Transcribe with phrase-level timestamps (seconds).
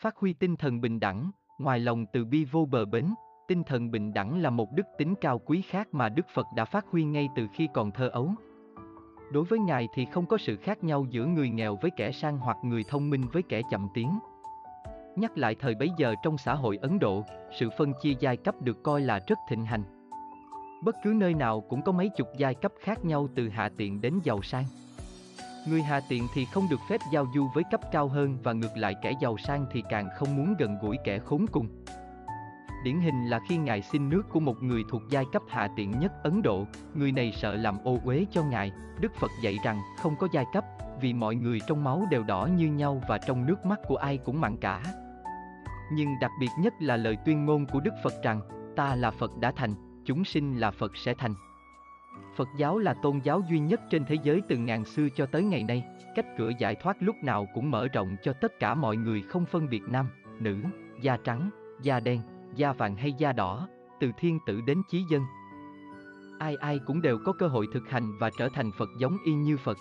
[0.00, 3.14] Phát huy tinh thần bình đẳng, ngoài lòng từ bi vô bờ bến,
[3.48, 6.64] tinh thần bình đẳng là một đức tính cao quý khác mà Đức Phật đã
[6.64, 8.30] phát huy ngay từ khi còn thơ ấu.
[9.32, 12.38] Đối với Ngài thì không có sự khác nhau giữa người nghèo với kẻ sang
[12.38, 14.18] hoặc người thông minh với kẻ chậm tiến.
[15.16, 17.24] Nhắc lại thời bấy giờ trong xã hội Ấn Độ,
[17.58, 19.82] sự phân chia giai cấp được coi là rất thịnh hành.
[20.84, 24.00] Bất cứ nơi nào cũng có mấy chục giai cấp khác nhau từ hạ tiện
[24.00, 24.64] đến giàu sang.
[25.66, 28.76] Người hạ tiện thì không được phép giao du với cấp cao hơn và ngược
[28.76, 31.68] lại kẻ giàu sang thì càng không muốn gần gũi kẻ khốn cùng.
[32.84, 35.98] Điển hình là khi Ngài xin nước của một người thuộc giai cấp hạ tiện
[36.00, 39.80] nhất Ấn Độ, người này sợ làm ô uế cho Ngài, Đức Phật dạy rằng
[39.98, 40.64] không có giai cấp,
[41.00, 44.18] vì mọi người trong máu đều đỏ như nhau và trong nước mắt của ai
[44.18, 44.82] cũng mặn cả.
[45.92, 48.40] Nhưng đặc biệt nhất là lời tuyên ngôn của Đức Phật rằng,
[48.76, 49.74] ta là Phật đã thành,
[50.04, 51.34] chúng sinh là Phật sẽ thành.
[52.36, 55.42] Phật giáo là tôn giáo duy nhất trên thế giới từ ngàn xưa cho tới
[55.42, 55.84] ngày nay,
[56.14, 59.46] cách cửa giải thoát lúc nào cũng mở rộng cho tất cả mọi người không
[59.46, 60.06] phân biệt nam,
[60.40, 60.56] nữ,
[61.00, 61.50] da trắng,
[61.82, 62.20] da đen,
[62.54, 63.68] da vàng hay da đỏ,
[64.00, 65.22] từ thiên tử đến chí dân.
[66.38, 69.32] Ai ai cũng đều có cơ hội thực hành và trở thành Phật giống y
[69.32, 69.78] như Phật.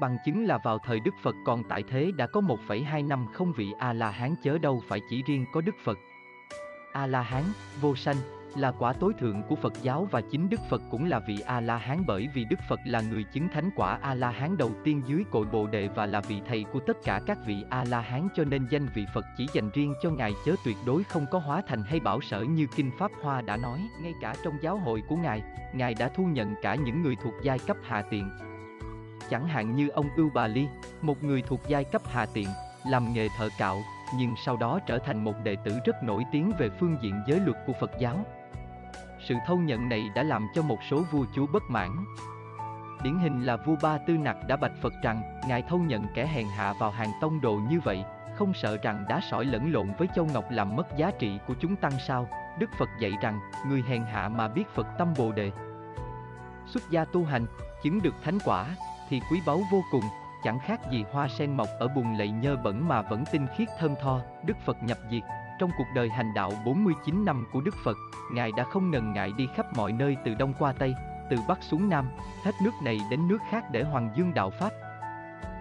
[0.00, 3.52] Bằng chứng là vào thời Đức Phật còn tại thế đã có 1,2 năm không
[3.52, 5.98] vị A-la-hán chớ đâu phải chỉ riêng có Đức Phật.
[6.92, 7.44] A-la-hán,
[7.80, 8.16] vô sanh,
[8.56, 12.02] là quả tối thượng của Phật giáo và chính Đức Phật cũng là vị A-la-hán
[12.06, 15.66] bởi vì Đức Phật là người chứng thánh quả A-la-hán đầu tiên dưới cội Bồ
[15.66, 19.06] Đề và là vị thầy của tất cả các vị A-la-hán cho nên danh vị
[19.14, 22.20] Phật chỉ dành riêng cho Ngài chớ tuyệt đối không có hóa thành hay bảo
[22.20, 23.78] sở như Kinh Pháp Hoa đã nói.
[24.02, 25.42] Ngay cả trong giáo hội của Ngài,
[25.74, 28.30] Ngài đã thu nhận cả những người thuộc giai cấp hạ tiện.
[29.30, 30.66] Chẳng hạn như ông Ưu Bà Ly,
[31.02, 32.48] một người thuộc giai cấp hạ tiện,
[32.86, 33.82] làm nghề thợ cạo,
[34.16, 37.40] nhưng sau đó trở thành một đệ tử rất nổi tiếng về phương diện giới
[37.40, 38.24] luật của Phật giáo.
[39.28, 42.04] Sự thâu nhận này đã làm cho một số vua chúa bất mãn.
[43.02, 46.26] Điển hình là vua Ba Tư Nặc đã bạch Phật rằng, Ngài thâu nhận kẻ
[46.26, 48.04] hèn hạ vào hàng tông đồ như vậy,
[48.36, 51.54] không sợ rằng đá sỏi lẫn lộn với châu ngọc làm mất giá trị của
[51.60, 52.28] chúng tăng sao?
[52.58, 55.50] Đức Phật dạy rằng, người hèn hạ mà biết Phật tâm Bồ Đề.
[56.66, 57.46] Xuất gia tu hành,
[57.82, 58.66] chứng được thánh quả,
[59.08, 60.04] thì quý báu vô cùng,
[60.44, 63.68] chẳng khác gì hoa sen mọc ở bùn lầy nhơ bẩn mà vẫn tinh khiết
[63.78, 65.22] thơm tho, Đức Phật nhập diệt,
[65.60, 67.96] trong cuộc đời hành đạo 49 năm của Đức Phật,
[68.32, 70.94] Ngài đã không ngần ngại đi khắp mọi nơi từ Đông qua Tây,
[71.30, 72.04] từ Bắc xuống Nam,
[72.44, 74.70] hết nước này đến nước khác để hoàng dương đạo Pháp.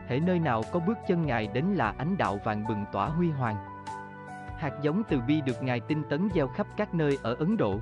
[0.08, 3.30] Hễ nơi nào có bước chân Ngài đến là ánh đạo vàng bừng tỏa huy
[3.30, 3.56] hoàng.
[4.58, 7.80] Hạt giống từ bi được Ngài tinh tấn gieo khắp các nơi ở Ấn Độ.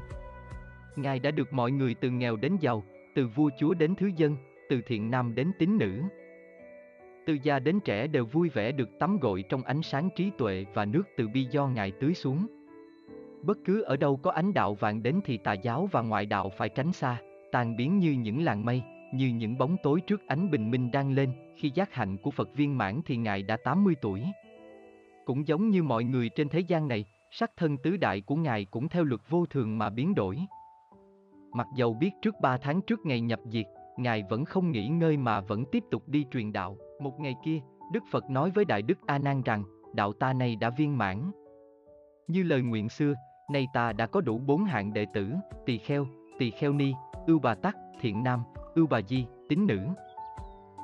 [0.96, 2.84] Ngài đã được mọi người từ nghèo đến giàu,
[3.16, 4.38] từ vua chúa đến thứ dân,
[4.70, 6.02] từ thiện nam đến tín nữ,
[7.28, 10.66] từ già đến trẻ đều vui vẻ được tắm gội trong ánh sáng trí tuệ
[10.74, 12.48] và nước từ bi do Ngài tưới xuống.
[13.44, 16.52] Bất cứ ở đâu có ánh đạo vàng đến thì tà giáo và ngoại đạo
[16.58, 17.22] phải tránh xa,
[17.52, 18.82] tan biến như những làn mây,
[19.14, 22.56] như những bóng tối trước ánh bình minh đang lên, khi giác hạnh của Phật
[22.56, 24.24] viên mãn thì Ngài đã 80 tuổi.
[25.26, 28.66] Cũng giống như mọi người trên thế gian này, sắc thân tứ đại của Ngài
[28.66, 30.40] cũng theo luật vô thường mà biến đổi.
[31.54, 33.66] Mặc dầu biết trước ba tháng trước ngày nhập diệt,
[33.98, 36.78] Ngài vẫn không nghỉ ngơi mà vẫn tiếp tục đi truyền đạo.
[37.00, 37.60] Một ngày kia,
[37.92, 39.64] Đức Phật nói với Đại Đức A Nan rằng,
[39.94, 41.32] đạo ta này đã viên mãn.
[42.28, 43.14] Như lời nguyện xưa,
[43.52, 45.34] nay ta đã có đủ bốn hạng đệ tử,
[45.66, 46.08] tỳ kheo,
[46.40, 46.94] tỳ kheo ni,
[47.28, 48.44] ưu bà tắc, thiện nam,
[48.76, 49.80] ưu bà di, tín nữ.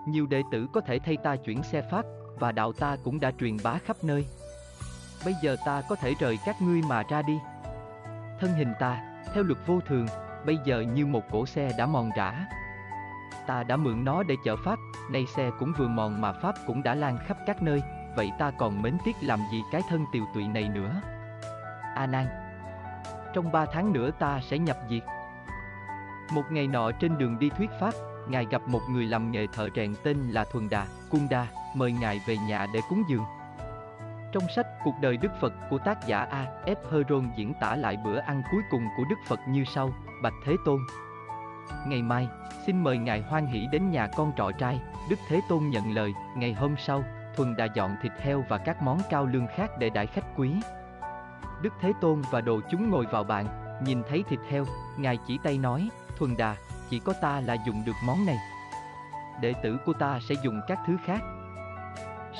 [0.08, 2.06] Nhiều đệ tử có thể thay ta chuyển xe pháp,
[2.40, 4.26] và đạo ta cũng đã truyền bá khắp nơi.
[5.26, 7.38] Bây giờ ta có thể rời các ngươi mà ra đi.
[8.40, 10.06] Thân hình ta, theo luật vô thường,
[10.46, 12.48] bây giờ như một cổ xe đã mòn rã.
[13.48, 14.80] Ta đã mượn nó để chở pháp,
[15.12, 17.82] nay xe cũng vừa mòn mà Pháp cũng đã lan khắp các nơi,
[18.16, 21.02] vậy ta còn mến tiếc làm gì cái thân tiều tụy này nữa?
[21.96, 22.28] A Nan
[23.34, 25.04] Trong ba tháng nữa ta sẽ nhập diệt.
[26.34, 27.94] Một ngày nọ trên đường đi thuyết Pháp,
[28.28, 31.92] Ngài gặp một người làm nghề thợ rèn tên là Thuần Đà, Cung Đa, mời
[31.92, 33.24] Ngài về nhà để cúng dường.
[34.32, 36.48] Trong sách Cuộc đời Đức Phật của tác giả A.
[36.66, 36.76] F.
[36.92, 39.94] Heron diễn tả lại bữa ăn cuối cùng của Đức Phật như sau,
[40.24, 40.80] Bạch Thế Tôn,
[41.88, 42.28] Ngày mai,
[42.66, 44.80] xin mời Ngài hoan hỷ đến nhà con trọ trai,
[45.10, 47.04] Đức Thế Tôn nhận lời, ngày hôm sau,
[47.36, 50.52] Thuần đã dọn thịt heo và các món cao lương khác để đãi khách quý.
[51.62, 53.46] Đức Thế Tôn và đồ chúng ngồi vào bàn,
[53.86, 54.66] nhìn thấy thịt heo,
[54.98, 56.56] Ngài chỉ tay nói, Thuần Đà,
[56.90, 58.38] chỉ có ta là dùng được món này.
[59.42, 61.22] Đệ tử của ta sẽ dùng các thứ khác.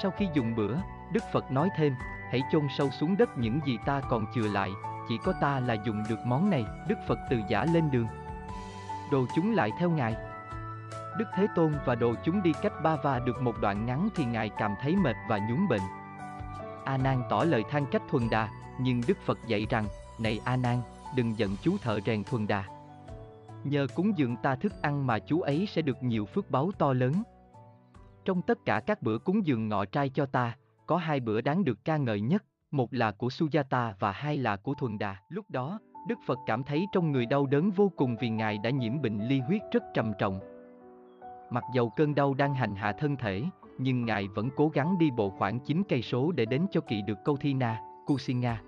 [0.02, 0.76] Sau khi dùng bữa,
[1.12, 1.96] Đức Phật nói thêm,
[2.32, 4.70] hãy chôn sâu xuống đất những gì ta còn chừa lại,
[5.10, 8.08] chỉ có ta là dùng được món này, Đức Phật từ giả lên đường
[9.14, 10.16] đồ chúng lại theo ngài.
[11.18, 14.26] Đức Thế Tôn và đồ chúng đi cách ba và được một đoạn ngắn thì
[14.26, 15.82] ngài cảm thấy mệt và nhún bệnh.
[16.86, 18.50] A Nan tỏ lời than cách thuần đà,
[18.80, 19.86] nhưng Đức Phật dạy rằng,
[20.20, 20.78] này A Nan,
[21.16, 22.64] đừng giận chú thợ rèn thuần đà.
[23.64, 26.94] Nhờ cúng dường ta thức ăn mà chú ấy sẽ được nhiều phước báu to
[26.94, 27.14] lớn.
[28.26, 30.56] Trong tất cả các bữa cúng dường ngọ trai cho ta,
[30.88, 34.56] có hai bữa đáng được ca ngợi nhất, một là của Sujata và hai là
[34.56, 35.16] của Thuần Đà.
[35.30, 38.70] Lúc đó, Đức Phật cảm thấy trong người đau đớn vô cùng vì Ngài đã
[38.70, 40.40] nhiễm bệnh ly huyết rất trầm trọng.
[41.50, 43.44] Mặc dầu cơn đau đang hành hạ thân thể,
[43.78, 47.02] nhưng Ngài vẫn cố gắng đi bộ khoảng 9 cây số để đến cho kỵ
[47.02, 48.62] được câu thi na, Kusinga.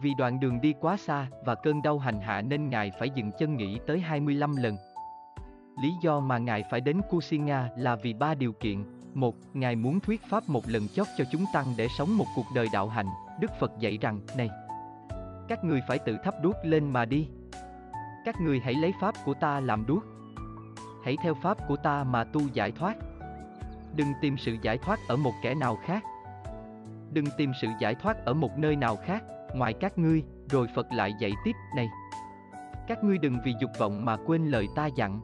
[0.00, 3.30] Vì đoạn đường đi quá xa và cơn đau hành hạ nên Ngài phải dừng
[3.38, 4.76] chân nghỉ tới 25 lần.
[5.82, 8.84] Lý do mà Ngài phải đến Kusinga là vì ba điều kiện.
[9.14, 12.46] Một, Ngài muốn thuyết pháp một lần chót cho chúng tăng để sống một cuộc
[12.54, 13.08] đời đạo hạnh.
[13.40, 14.48] Đức Phật dạy rằng, này,
[15.52, 17.28] các người phải tự thắp đuốc lên mà đi.
[18.24, 20.04] Các người hãy lấy pháp của ta làm đuốc.
[21.04, 22.96] Hãy theo pháp của ta mà tu giải thoát.
[23.96, 26.04] Đừng tìm sự giải thoát ở một kẻ nào khác.
[27.12, 30.86] Đừng tìm sự giải thoát ở một nơi nào khác, ngoài các ngươi, rồi Phật
[30.92, 31.88] lại dạy tiếp, này.
[32.88, 35.20] Các ngươi đừng vì dục vọng mà quên lời ta dặn.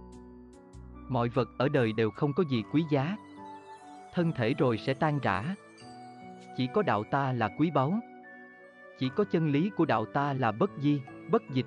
[1.09, 3.17] Mọi vật ở đời đều không có gì quý giá.
[4.15, 5.55] Thân thể rồi sẽ tan rã.
[6.57, 7.93] Chỉ có đạo ta là quý báu.
[8.99, 11.01] Chỉ có chân lý của đạo ta là bất di,
[11.31, 11.67] bất dịch.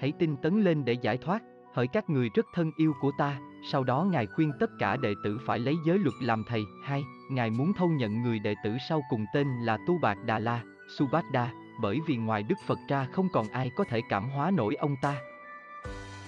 [0.00, 1.42] Hãy tin tấn lên để giải thoát,
[1.74, 3.38] hỡi các người rất thân yêu của ta,
[3.70, 6.62] sau đó Ngài khuyên tất cả đệ tử phải lấy giới luật làm thầy.
[6.84, 10.38] Hai, Ngài muốn thâu nhận người đệ tử sau cùng tên là Tu Bạc Đà
[10.38, 10.62] La,
[10.98, 14.74] Subhadda, bởi vì ngoài Đức Phật ra không còn ai có thể cảm hóa nổi
[14.74, 15.16] ông ta.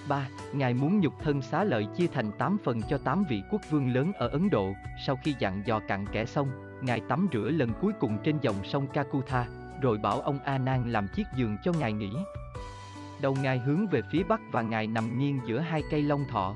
[0.09, 0.27] 3.
[0.53, 3.93] Ngài muốn nhục thân xá lợi chia thành 8 phần cho 8 vị quốc vương
[3.93, 4.73] lớn ở Ấn Độ,
[5.05, 6.47] sau khi dặn dò cặn kẽ xong,
[6.81, 9.47] Ngài tắm rửa lần cuối cùng trên dòng sông Kakutha,
[9.81, 12.11] rồi bảo ông A Nan làm chiếc giường cho Ngài nghỉ.
[13.21, 16.55] Đầu Ngài hướng về phía bắc và Ngài nằm nghiêng giữa hai cây long thọ.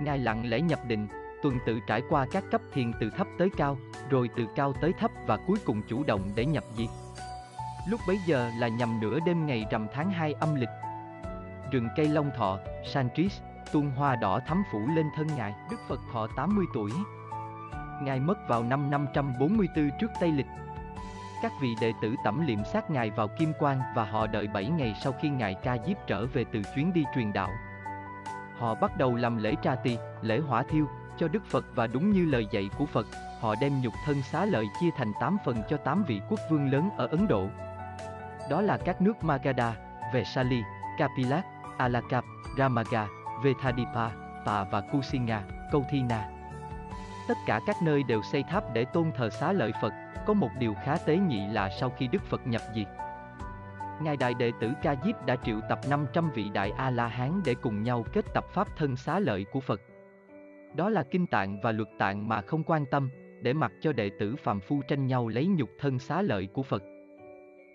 [0.00, 1.06] Ngài lặng lẽ nhập định,
[1.42, 3.76] tuần tự trải qua các cấp thiền từ thấp tới cao,
[4.10, 6.88] rồi từ cao tới thấp và cuối cùng chủ động để nhập diệt.
[7.88, 10.68] Lúc bấy giờ là nhằm nửa đêm ngày rằm tháng 2 âm lịch.
[11.70, 12.58] Rừng cây long thọ,
[12.92, 13.40] Santris,
[13.72, 16.90] tuôn hoa đỏ thắm phủ lên thân Ngài, Đức Phật thọ 80 tuổi.
[18.02, 20.46] Ngài mất vào năm 544 trước Tây Lịch.
[21.42, 24.66] Các vị đệ tử tẩm liệm sát Ngài vào Kim quan và họ đợi 7
[24.66, 27.50] ngày sau khi Ngài Ca Diếp trở về từ chuyến đi truyền đạo.
[28.58, 30.86] Họ bắt đầu làm lễ tra tỳ, lễ hỏa thiêu,
[31.18, 33.06] cho Đức Phật và đúng như lời dạy của Phật,
[33.40, 36.72] họ đem nhục thân xá lợi chia thành 8 phần cho 8 vị quốc vương
[36.72, 37.48] lớn ở Ấn Độ.
[38.50, 39.74] Đó là các nước Magadha,
[40.14, 40.62] Vesali,
[40.98, 41.46] Kapilak,
[41.76, 42.24] Alakap,
[42.58, 43.06] Ramaga,
[43.44, 44.10] Vethadipa,
[44.46, 45.42] Pa và Kusinga,
[45.72, 46.28] Kauthina.
[47.28, 49.92] Tất cả các nơi đều xây tháp để tôn thờ xá lợi Phật,
[50.26, 52.86] có một điều khá tế nhị là sau khi Đức Phật nhập diệt.
[54.02, 57.82] Ngài Đại Đệ tử Ca Diếp đã triệu tập 500 vị Đại A-La-Hán để cùng
[57.82, 59.80] nhau kết tập pháp thân xá lợi của Phật.
[60.76, 63.10] Đó là kinh tạng và luật tạng mà không quan tâm,
[63.42, 66.62] để mặc cho đệ tử phàm phu tranh nhau lấy nhục thân xá lợi của
[66.62, 66.82] Phật.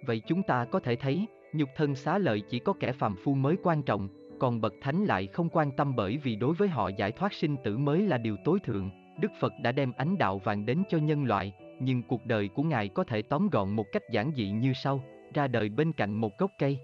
[0.07, 3.33] Vậy chúng ta có thể thấy, nhục thân xá lợi chỉ có kẻ phàm phu
[3.33, 4.09] mới quan trọng,
[4.39, 7.55] còn bậc thánh lại không quan tâm bởi vì đối với họ giải thoát sinh
[7.63, 8.89] tử mới là điều tối thượng.
[9.19, 12.63] Đức Phật đã đem ánh đạo vàng đến cho nhân loại, nhưng cuộc đời của
[12.63, 15.03] Ngài có thể tóm gọn một cách giản dị như sau,
[15.33, 16.79] ra đời bên cạnh một gốc cây,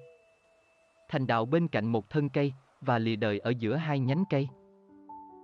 [1.10, 4.48] thành đạo bên cạnh một thân cây, và lìa đời ở giữa hai nhánh cây.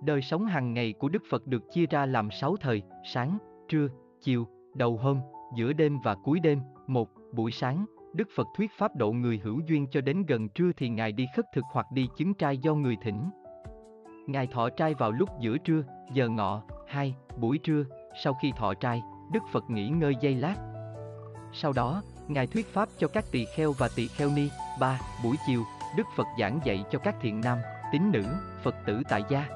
[0.04, 3.38] Đời sống hàng ngày của Đức Phật được chia ra làm sáu thời, sáng,
[3.68, 3.88] trưa,
[4.20, 5.20] chiều, đầu hôm,
[5.56, 6.60] giữa đêm và cuối đêm.
[6.86, 10.70] Một, buổi sáng, Đức Phật thuyết pháp độ người hữu duyên cho đến gần trưa
[10.76, 13.30] thì Ngài đi khất thực hoặc đi chứng trai do người thỉnh.
[14.26, 15.82] Ngài thọ trai vào lúc giữa trưa,
[16.12, 17.84] giờ ngọ, hai, buổi trưa,
[18.22, 19.02] sau khi thọ trai,
[19.32, 20.54] Đức Phật nghỉ ngơi giây lát.
[21.52, 24.48] Sau đó, Ngài thuyết pháp cho các tỳ kheo và tỳ kheo ni.
[24.80, 25.64] Ba, buổi chiều,
[25.96, 27.58] Đức Phật giảng dạy cho các thiện nam,
[27.92, 28.24] tín nữ,
[28.62, 29.46] Phật tử tại gia.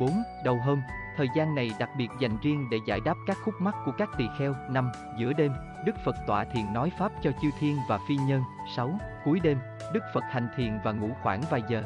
[0.00, 0.10] 4.
[0.44, 0.80] Đầu hôm,
[1.16, 4.08] thời gian này đặc biệt dành riêng để giải đáp các khúc mắc của các
[4.18, 4.54] tỳ kheo.
[4.70, 4.90] 5.
[5.18, 5.52] Giữa đêm,
[5.84, 8.42] Đức Phật tọa thiền nói pháp cho chư thiên và phi nhân.
[8.76, 8.98] 6.
[9.24, 9.58] Cuối đêm,
[9.92, 11.82] Đức Phật hành thiền và ngủ khoảng vài giờ.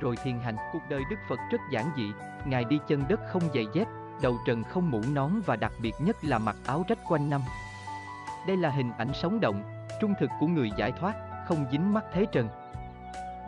[0.00, 2.12] Rồi thiền hành, cuộc đời Đức Phật rất giản dị,
[2.44, 3.88] Ngài đi chân đất không giày dép,
[4.22, 7.40] đầu trần không mũ nón và đặc biệt nhất là mặc áo rách quanh năm.
[8.46, 9.62] Đây là hình ảnh sống động,
[10.00, 11.14] trung thực của người giải thoát,
[11.46, 12.48] không dính mắc thế trần.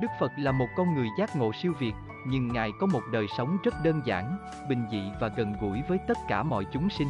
[0.00, 1.94] Đức Phật là một con người giác ngộ siêu việt,
[2.26, 5.98] nhưng Ngài có một đời sống rất đơn giản, bình dị và gần gũi với
[6.08, 7.08] tất cả mọi chúng sinh.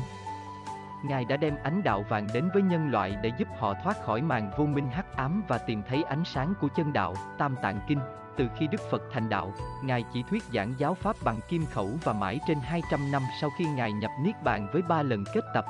[1.05, 4.23] Ngài đã đem ánh đạo vàng đến với nhân loại để giúp họ thoát khỏi
[4.23, 7.81] màn vô minh hắc ám và tìm thấy ánh sáng của chân đạo, Tam Tạng
[7.89, 7.99] Kinh.
[8.41, 11.91] Từ khi Đức Phật thành đạo, Ngài chỉ thuyết giảng giáo pháp bằng kim khẩu
[12.05, 15.45] và mãi trên 200 năm sau khi Ngài nhập Niết Bàn với ba lần kết
[15.55, 15.65] tập.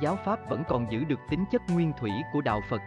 [0.00, 2.80] Giáo pháp vẫn còn giữ được tính chất nguyên thủy của đạo Phật.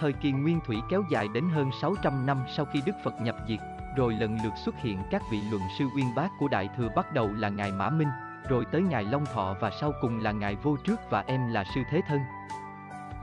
[0.00, 3.36] Thời kỳ nguyên thủy kéo dài đến hơn 600 năm sau khi Đức Phật nhập
[3.48, 3.58] diệt,
[3.96, 7.12] rồi lần lượt xuất hiện các vị luận sư uyên bác của Đại Thừa bắt
[7.14, 8.08] đầu là Ngài Mã Minh,
[8.48, 11.64] rồi tới Ngài Long Thọ và sau cùng là Ngài Vô Trước và em là
[11.74, 12.20] Sư Thế Thân.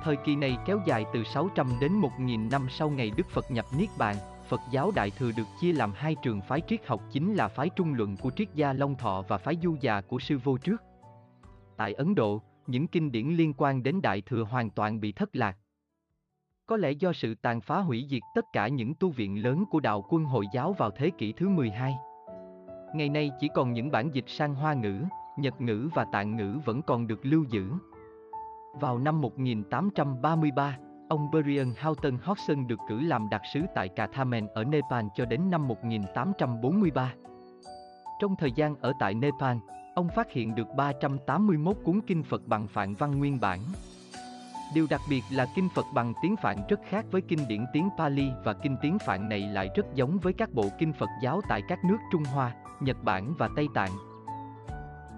[0.04, 3.66] Thời kỳ này kéo dài từ 600 đến 1000 năm sau ngày Đức Phật nhập
[3.78, 4.16] Niết Bàn,
[4.50, 7.70] Phật giáo Đại Thừa được chia làm hai trường phái triết học chính là phái
[7.70, 10.84] trung luận của triết gia Long Thọ và phái du già của Sư Vô Trước.
[11.78, 15.36] Tại Ấn Độ, những kinh điển liên quan đến Đại Thừa hoàn toàn bị thất
[15.36, 15.58] lạc.
[16.66, 19.80] Có lẽ do sự tàn phá hủy diệt tất cả những tu viện lớn của
[19.80, 21.96] đạo quân Hồi giáo vào thế kỷ thứ 12.
[22.96, 25.04] Ngày nay chỉ còn những bản dịch sang Hoa ngữ,
[25.38, 27.72] Nhật ngữ và Tạng ngữ vẫn còn được lưu giữ.
[28.80, 30.78] Vào năm 1833,
[31.10, 35.50] ông Brian Houghton Hodgson được cử làm đặc sứ tại Kathamen ở Nepal cho đến
[35.50, 37.14] năm 1843.
[38.20, 39.58] Trong thời gian ở tại Nepal,
[39.96, 43.60] ông phát hiện được 381 cuốn kinh Phật bằng Phạn văn nguyên bản.
[44.74, 47.90] Điều đặc biệt là kinh Phật bằng tiếng Phạn rất khác với kinh điển tiếng
[47.98, 51.42] Pali và kinh tiếng Phạn này lại rất giống với các bộ kinh Phật giáo
[51.50, 53.92] tại các nước Trung Hoa, Nhật Bản và Tây Tạng.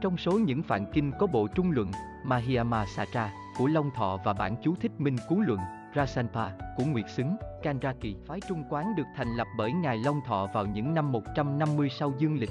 [0.02, 1.92] Trong số những Phạn kinh có bộ trung luận
[2.24, 5.60] Mahiyama Satra của Long Thọ và bản chú thích minh Cú luận
[5.96, 10.48] Rasanpa của Nguyệt Xứng, Kanraki phái Trung Quán được thành lập bởi Ngài Long Thọ
[10.54, 12.50] vào những năm 150 sau dương lịch.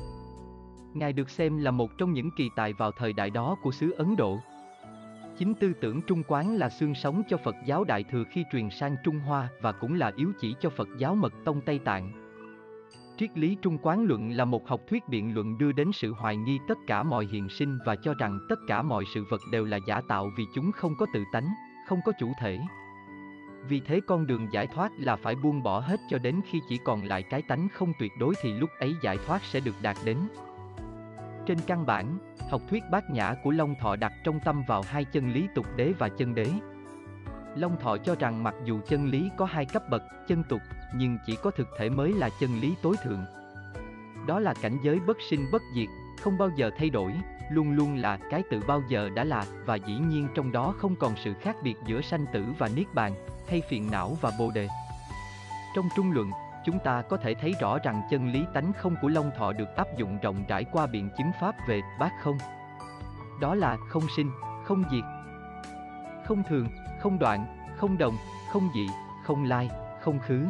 [0.94, 3.94] Ngài được xem là một trong những kỳ tài vào thời đại đó của xứ
[3.98, 4.38] Ấn Độ.
[5.38, 8.70] Chính tư tưởng Trung Quán là xương sống cho Phật giáo Đại Thừa khi truyền
[8.70, 12.12] sang Trung Hoa và cũng là yếu chỉ cho Phật giáo Mật Tông Tây Tạng.
[13.16, 16.36] Triết lý Trung Quán luận là một học thuyết biện luận đưa đến sự hoài
[16.36, 19.64] nghi tất cả mọi hiện sinh và cho rằng tất cả mọi sự vật đều
[19.64, 21.48] là giả tạo vì chúng không có tự tánh,
[21.88, 22.58] không có chủ thể.
[23.68, 26.78] Vì thế con đường giải thoát là phải buông bỏ hết cho đến khi chỉ
[26.84, 29.96] còn lại cái tánh không tuyệt đối thì lúc ấy giải thoát sẽ được đạt
[30.04, 30.18] đến.
[31.46, 32.18] Trên căn bản,
[32.50, 35.66] học thuyết bát nhã của Long Thọ đặt trong tâm vào hai chân lý tục
[35.76, 36.50] đế và chân đế.
[37.56, 40.60] Long Thọ cho rằng mặc dù chân lý có hai cấp bậc, chân tục,
[40.96, 43.24] nhưng chỉ có thực thể mới là chân lý tối thượng.
[44.26, 45.88] Đó là cảnh giới bất sinh bất diệt,
[46.20, 47.12] không bao giờ thay đổi,
[47.50, 50.96] luôn luôn là cái tự bao giờ đã là và dĩ nhiên trong đó không
[50.96, 53.12] còn sự khác biệt giữa sanh tử và niết bàn,
[53.48, 54.68] hay phiền não và bồ đề.
[55.76, 56.30] Trong trung luận,
[56.64, 59.76] chúng ta có thể thấy rõ rằng chân lý tánh không của Long Thọ được
[59.76, 62.38] áp dụng rộng rãi qua biện chứng pháp về bát không.
[63.40, 64.30] Đó là không sinh,
[64.64, 65.04] không diệt,
[66.24, 66.68] không thường,
[67.00, 68.16] không đoạn, không đồng,
[68.52, 68.86] không dị,
[69.24, 70.46] không lai, không khứ.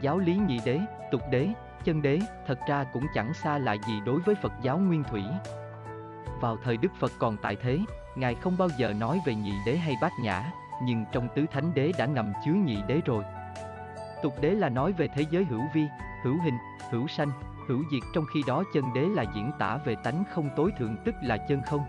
[0.00, 0.80] Giáo lý nhị đế,
[1.12, 1.48] tục đế,
[1.84, 5.22] chân đế, thật ra cũng chẳng xa lạ gì đối với Phật giáo Nguyên Thủy.
[6.40, 7.78] Vào thời Đức Phật còn tại thế,
[8.16, 10.52] Ngài không bao giờ nói về nhị đế hay bát nhã,
[10.84, 13.24] nhưng trong tứ thánh đế đã ngầm chứa nhị đế rồi.
[14.22, 15.86] Tục đế là nói về thế giới hữu vi,
[16.22, 16.58] hữu hình,
[16.90, 17.30] hữu sanh,
[17.68, 20.96] hữu diệt trong khi đó chân đế là diễn tả về tánh không tối thượng
[21.04, 21.80] tức là chân không.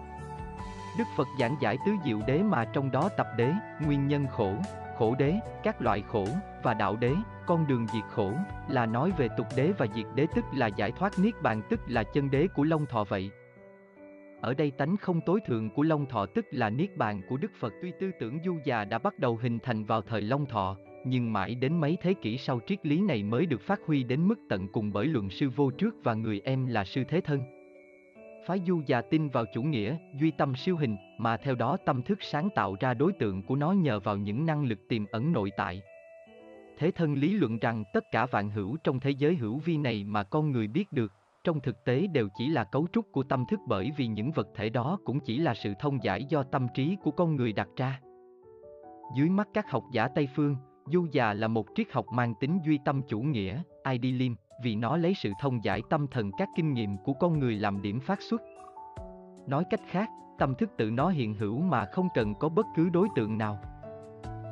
[0.97, 3.53] Đức Phật giảng giải tứ diệu đế mà trong đó tập đế,
[3.85, 4.53] nguyên nhân khổ,
[4.97, 6.27] khổ đế, các loại khổ,
[6.63, 7.13] và đạo đế,
[7.45, 8.31] con đường diệt khổ,
[8.67, 11.79] là nói về tục đế và diệt đế tức là giải thoát niết bàn tức
[11.87, 13.31] là chân đế của Long Thọ vậy.
[14.45, 17.51] Ở đây tánh không tối thượng của Long Thọ tức là niết bàn của Đức
[17.59, 20.77] Phật tuy tư tưởng du già đã bắt đầu hình thành vào thời Long Thọ,
[21.05, 24.27] nhưng mãi đến mấy thế kỷ sau triết lý này mới được phát huy đến
[24.27, 27.41] mức tận cùng bởi luận sư vô trước và người em là sư thế thân.
[28.47, 32.01] Phái du già tin vào chủ nghĩa, duy tâm siêu hình, mà theo đó tâm
[32.01, 35.31] thức sáng tạo ra đối tượng của nó nhờ vào những năng lực tiềm ẩn
[35.31, 35.81] nội tại.
[36.77, 40.03] Thế thân lý luận rằng tất cả vạn hữu trong thế giới hữu vi này
[40.03, 41.11] mà con người biết được,
[41.45, 44.47] trong thực tế đều chỉ là cấu trúc của tâm thức bởi vì những vật
[44.55, 47.67] thể đó cũng chỉ là sự thông giải do tâm trí của con người đặt
[47.75, 47.99] ra.
[49.15, 52.59] Dưới mắt các học giả Tây Phương, Du già là một triết học mang tính
[52.65, 53.61] duy tâm chủ nghĩa,
[53.91, 57.55] idealism, vì nó lấy sự thông giải tâm thần các kinh nghiệm của con người
[57.55, 58.41] làm điểm phát xuất.
[59.47, 62.89] Nói cách khác, tâm thức tự nó hiện hữu mà không cần có bất cứ
[62.89, 63.59] đối tượng nào.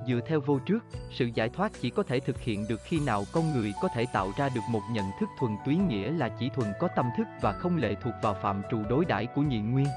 [0.08, 3.24] Dựa theo vô trước, sự giải thoát chỉ có thể thực hiện được khi nào
[3.34, 6.50] con người có thể tạo ra được một nhận thức thuần túy nghĩa là chỉ
[6.50, 9.60] thuần có tâm thức và không lệ thuộc vào phạm trù đối đãi của nhị
[9.60, 9.88] nguyên.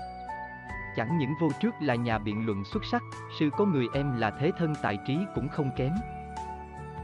[0.97, 3.03] Chẳng những vô trước là nhà biện luận xuất sắc,
[3.39, 5.93] sư có người em là thế thân tài trí cũng không kém.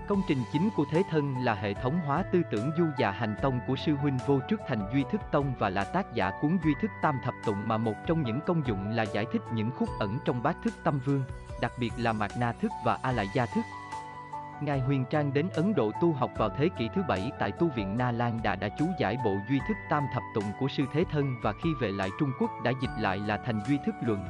[0.08, 3.36] Công trình chính của Thế Thân là hệ thống hóa tư tưởng du già hành
[3.42, 6.58] tông của sư huynh vô trước thành Duy Thức Tông và là tác giả cuốn
[6.64, 9.70] Duy Thức Tam Thập Tụng mà một trong những công dụng là giải thích những
[9.70, 11.22] khúc ẩn trong bát thức tâm vương,
[11.62, 13.64] đặc biệt là Mạt Na Thức và A Lại Gia Thức.
[14.60, 17.68] Ngài Huyền Trang đến Ấn Độ tu học vào thế kỷ thứ bảy tại tu
[17.76, 20.84] viện Na Lan Đà đã chú giải bộ Duy Thức Tam Thập Tụng của sư
[20.92, 23.94] Thế Thân và khi về lại Trung Quốc đã dịch lại là thành Duy Thức
[24.00, 24.24] Luận.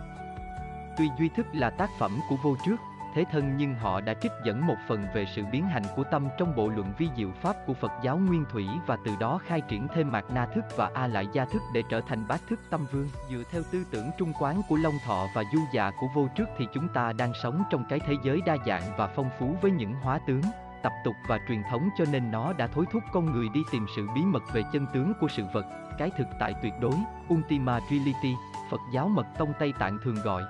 [0.97, 2.77] Tuy Duy Thức là tác phẩm của vô trước,
[3.15, 6.29] thế thân nhưng họ đã trích dẫn một phần về sự biến hành của tâm
[6.39, 9.61] trong bộ luận vi diệu pháp của Phật giáo Nguyên Thủy và từ đó khai
[9.61, 12.61] triển thêm mạt na thức và a lại gia thức để trở thành bát thức
[12.71, 13.09] tâm vương.
[13.31, 16.49] Dựa theo tư tưởng trung quán của Long Thọ và du dạ của vô trước
[16.59, 19.71] thì chúng ta đang sống trong cái thế giới đa dạng và phong phú với
[19.71, 20.43] những hóa tướng,
[20.83, 23.87] tập tục và truyền thống cho nên nó đã thối thúc con người đi tìm
[23.97, 25.67] sự bí mật về chân tướng của sự vật,
[25.99, 26.95] cái thực tại tuyệt đối,
[27.35, 28.35] Ultima Reality,
[28.71, 30.43] Phật giáo mật tông Tây Tạng thường gọi.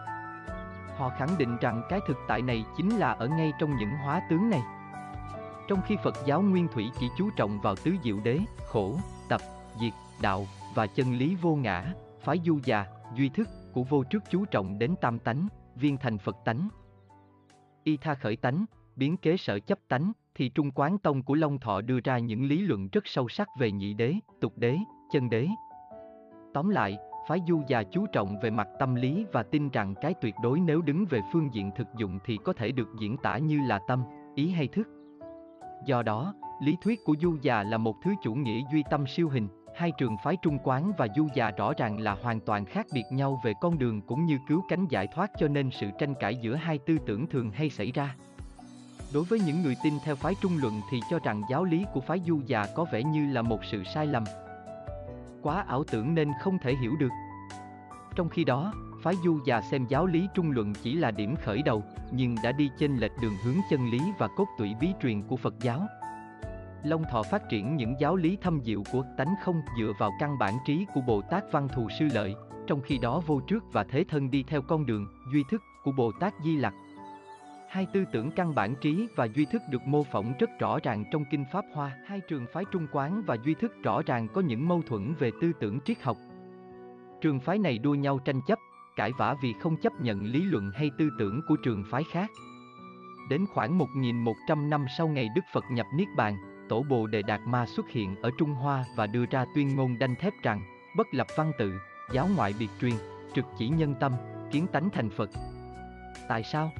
[0.97, 4.23] Họ khẳng định rằng cái thực tại này chính là ở ngay trong những hóa
[4.31, 4.63] tướng này.
[5.69, 8.97] Trong khi Phật giáo Nguyên Thủy chỉ chú trọng vào tứ diệu đế, khổ,
[9.29, 9.41] tập,
[9.81, 14.23] diệt, đạo và chân lý vô ngã, phái du già, duy thức, của vô trước
[14.31, 16.69] chú trọng đến tam tánh, viên thành Phật tánh.
[17.85, 18.65] Y tha khởi tánh,
[18.97, 22.45] biến kế sở chấp tánh, thì Trung Quán Tông của Long Thọ đưa ra những
[22.45, 24.79] lý luận rất sâu sắc về nhị đế, tục đế,
[25.13, 25.49] chân đế.
[26.55, 26.99] Tóm lại,
[27.29, 30.61] phái du già chú trọng về mặt tâm lý và tin rằng cái tuyệt đối
[30.61, 33.79] nếu đứng về phương diện thực dụng thì có thể được diễn tả như là
[33.89, 34.03] tâm,
[34.35, 34.89] ý hay thức.
[35.87, 39.29] Do đó, lý thuyết của du già là một thứ chủ nghĩa duy tâm siêu
[39.29, 42.87] hình, hai trường phái trung quán và du già rõ ràng là hoàn toàn khác
[42.95, 46.15] biệt nhau về con đường cũng như cứu cánh giải thoát cho nên sự tranh
[46.21, 48.17] cãi giữa hai tư tưởng thường hay xảy ra.
[49.15, 52.01] Đối với những người tin theo phái trung luận thì cho rằng giáo lý của
[52.01, 54.25] phái du già có vẻ như là một sự sai lầm.
[55.43, 57.13] Quá ảo tưởng nên không thể hiểu được.
[58.15, 58.73] Trong khi đó,
[59.03, 61.83] phái du già xem giáo lý trung luận chỉ là điểm khởi đầu,
[62.13, 65.37] nhưng đã đi chênh lệch đường hướng chân lý và cốt tủy bí truyền của
[65.37, 65.87] Phật giáo.
[66.85, 70.39] Long Thọ phát triển những giáo lý thâm diệu của tánh không dựa vào căn
[70.39, 72.35] bản trí của Bồ Tát Văn Thù Sư Lợi,
[72.67, 75.93] trong khi đó vô trước và thế thân đi theo con đường, duy thức của
[75.93, 76.75] Bồ Tát Di Lặc.
[77.73, 81.05] Hai tư tưởng căn bản trí và duy thức được mô phỏng rất rõ ràng
[81.13, 81.97] trong Kinh Pháp Hoa.
[82.07, 85.31] Hai trường phái Trung Quán và duy thức rõ ràng có những mâu thuẫn về
[85.41, 86.17] tư tưởng triết học.
[87.21, 88.59] Trường phái này đua nhau tranh chấp,
[88.97, 92.31] cãi vã vì không chấp nhận lý luận hay tư tưởng của trường phái khác.
[93.31, 96.37] Đến khoảng 1.100 năm sau ngày Đức Phật nhập Niết Bàn,
[96.69, 99.99] Tổ Bồ Đề Đạt Ma xuất hiện ở Trung Hoa và đưa ra tuyên ngôn
[99.99, 100.61] đanh thép rằng,
[100.97, 101.73] bất lập văn tự,
[102.13, 102.95] giáo ngoại biệt truyền,
[103.35, 104.13] trực chỉ nhân tâm,
[104.51, 105.31] kiến tánh thành Phật.
[106.29, 106.73] Tại sao?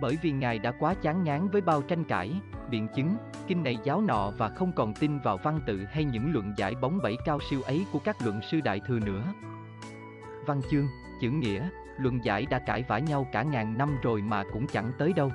[0.00, 2.32] Bởi vì Ngài đã quá chán ngán với bao tranh cãi,
[2.70, 6.32] biện chứng, kinh này giáo nọ và không còn tin vào văn tự hay những
[6.32, 9.22] luận giải bóng bẩy cao siêu ấy của các luận sư đại thừa nữa.
[10.46, 10.86] Văn chương,
[11.20, 14.92] chữ nghĩa, luận giải đã cãi vã nhau cả ngàn năm rồi mà cũng chẳng
[14.98, 15.30] tới đâu.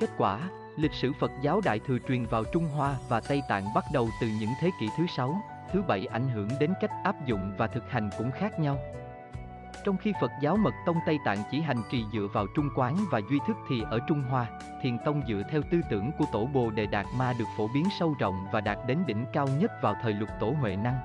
[0.00, 0.40] Kết quả,
[0.76, 4.08] lịch sử Phật giáo đại thừa truyền vào Trung Hoa và Tây Tạng bắt đầu
[4.20, 5.42] từ những thế kỷ thứ sáu,
[5.72, 8.78] thứ bảy ảnh hưởng đến cách áp dụng và thực hành cũng khác nhau.
[9.84, 12.96] Trong khi Phật giáo Mật Tông Tây Tạng chỉ hành trì dựa vào trung quán
[13.10, 14.46] và duy thức thì ở Trung Hoa,
[14.82, 17.84] Thiền Tông dựa theo tư tưởng của Tổ Bồ Đề Đạt Ma được phổ biến
[17.98, 20.98] sâu rộng và đạt đến đỉnh cao nhất vào thời lục Tổ Huệ Năng.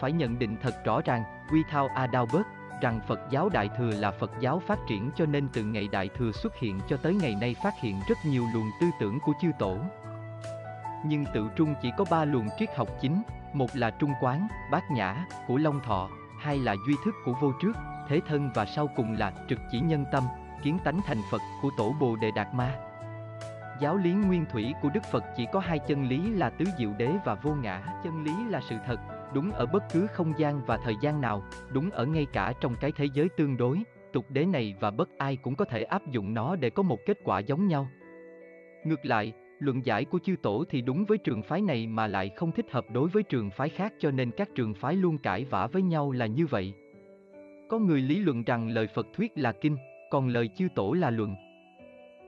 [0.00, 2.46] Phải nhận định thật rõ ràng, Quy Thao Adalbert,
[2.80, 6.08] rằng Phật giáo Đại Thừa là Phật giáo phát triển cho nên từ ngày Đại
[6.18, 9.32] Thừa xuất hiện cho tới ngày nay phát hiện rất nhiều luồng tư tưởng của
[9.42, 9.76] chư tổ.
[11.04, 14.90] Nhưng tự trung chỉ có ba luồng triết học chính, một là trung quán, bát
[14.90, 16.08] nhã, của Long Thọ,
[16.40, 17.72] hai là duy thức của vô trước,
[18.08, 20.24] thế thân và sau cùng là trực chỉ nhân tâm,
[20.62, 22.78] kiến tánh thành Phật của tổ Bồ Đề Đạt Ma.
[23.80, 26.90] Giáo lý nguyên thủy của Đức Phật chỉ có hai chân lý là tứ diệu
[26.98, 27.82] đế và vô ngã.
[28.04, 29.00] Chân lý là sự thật,
[29.34, 32.74] đúng ở bất cứ không gian và thời gian nào, đúng ở ngay cả trong
[32.80, 36.06] cái thế giới tương đối, tục đế này và bất ai cũng có thể áp
[36.06, 37.88] dụng nó để có một kết quả giống nhau.
[38.84, 42.28] Ngược lại, luận giải của chư tổ thì đúng với trường phái này mà lại
[42.28, 45.44] không thích hợp đối với trường phái khác cho nên các trường phái luôn cãi
[45.44, 46.74] vã với nhau là như vậy.
[47.68, 49.76] Có người lý luận rằng lời Phật thuyết là kinh,
[50.10, 51.36] còn lời chư tổ là luận.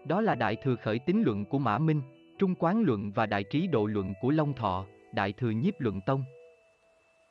[0.07, 2.03] Đó là đại thừa khởi tín luận của Mã Minh,
[2.38, 6.01] trung quán luận và đại trí độ luận của Long Thọ, đại thừa nhiếp luận
[6.07, 6.25] tông.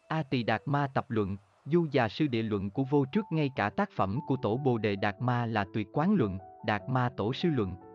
[0.08, 3.50] A Tỳ Đạt Ma tập luận, Du già sư địa luận của vô trước ngay
[3.56, 7.10] cả tác phẩm của tổ Bồ Đề Đạt Ma là tuyệt quán luận, Đạt Ma
[7.18, 7.91] tổ sư luận.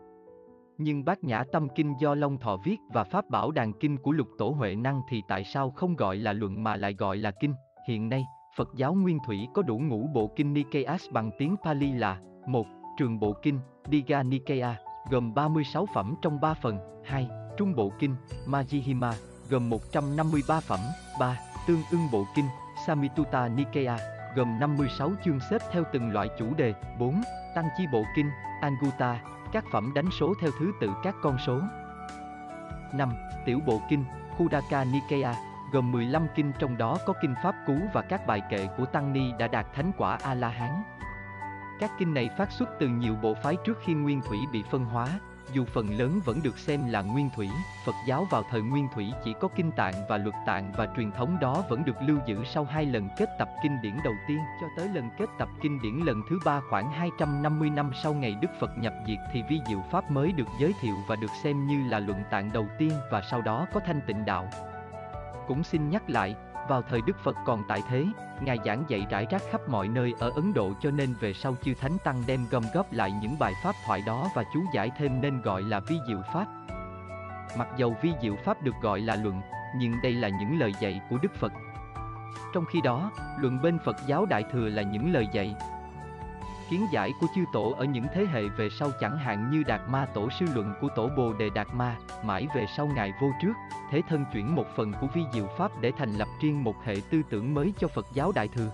[0.79, 4.13] Nhưng bát nhã tâm kinh do Long Thọ viết và pháp bảo đàn kinh của
[4.13, 7.31] lục tổ Huệ Năng thì tại sao không gọi là luận mà lại gọi là
[7.31, 7.55] kinh?
[7.89, 8.25] Hiện nay,
[8.57, 12.67] Phật giáo Nguyên Thủy có đủ ngũ bộ kinh Nikayas bằng tiếng Pali là một
[12.99, 13.61] Trường bộ kinh,
[13.91, 14.77] Diga Nikaya,
[15.11, 17.29] gồm 36 phẩm trong 3 phần, 2.
[17.57, 19.13] Trung bộ kinh, Majjhima,
[19.51, 20.81] gồm 153 phẩm,
[21.21, 21.41] 3.
[21.69, 22.45] Tương ưng bộ kinh,
[22.87, 23.99] Samituta Nikaya,
[24.37, 27.23] gồm 56 chương xếp theo từng loại chủ đề, 4.
[27.55, 29.21] Tăng chi bộ kinh, Anguta,
[29.57, 31.61] các phẩm đánh số theo thứ tự các con số.
[32.93, 33.13] 5.
[33.47, 34.05] Tiểu bộ kinh,
[34.39, 35.35] Kudaka Nikaya,
[35.73, 39.13] gồm 15 kinh trong đó có kinh Pháp Cú và các bài kệ của Tăng
[39.13, 40.83] Ni đã đạt thánh quả A-la-hán.
[41.81, 44.85] Các kinh này phát xuất từ nhiều bộ phái trước khi Nguyên Thủy bị phân
[44.85, 45.09] hóa,
[45.57, 47.49] dù phần lớn vẫn được xem là nguyên thủy,
[47.87, 51.13] Phật giáo vào thời nguyên thủy chỉ có kinh tạng và luật tạng và truyền
[51.13, 54.39] thống đó vẫn được lưu giữ sau hai lần kết tập kinh điển đầu tiên
[54.61, 58.37] cho tới lần kết tập kinh điển lần thứ ba khoảng 250 năm sau ngày
[58.41, 61.67] Đức Phật nhập diệt thì vi diệu pháp mới được giới thiệu và được xem
[61.67, 64.49] như là luận tạng đầu tiên và sau đó có thanh tịnh đạo.
[65.49, 66.35] Cũng xin nhắc lại,
[66.69, 68.07] vào thời Đức Phật còn tại thế,
[68.41, 71.55] Ngài giảng dạy rải rác khắp mọi nơi ở Ấn Độ cho nên về sau
[71.63, 74.91] chư Thánh Tăng đem gom góp lại những bài pháp thoại đó và chú giải
[74.99, 76.47] thêm nên gọi là vi diệu pháp.
[77.59, 79.41] Mặc dầu vi diệu pháp được gọi là luận,
[79.77, 81.53] nhưng đây là những lời dạy của Đức Phật.
[82.55, 85.55] Trong khi đó, luận bên Phật giáo Đại Thừa là những lời dạy,
[86.71, 89.81] kiến giải của chư tổ ở những thế hệ về sau chẳng hạn như Đạt
[89.89, 93.31] Ma Tổ sư luận của tổ Bồ Đề Đạt Ma, mãi về sau Ngài vô
[93.43, 93.53] trước,
[93.91, 96.95] thế thân chuyển một phần của vi diệu Pháp để thành lập riêng một hệ
[97.11, 98.71] tư tưởng mới cho Phật giáo Đại Thừa.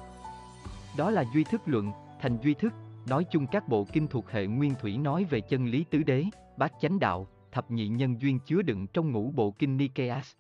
[0.97, 2.73] Đó là duy thức luận, thành duy thức,
[3.09, 6.25] nói chung các bộ kinh thuộc hệ nguyên thủy nói về chân lý tứ đế,
[6.57, 10.33] bát chánh đạo, thập nhị nhân duyên chứa đựng trong ngũ bộ kinh Nikeas.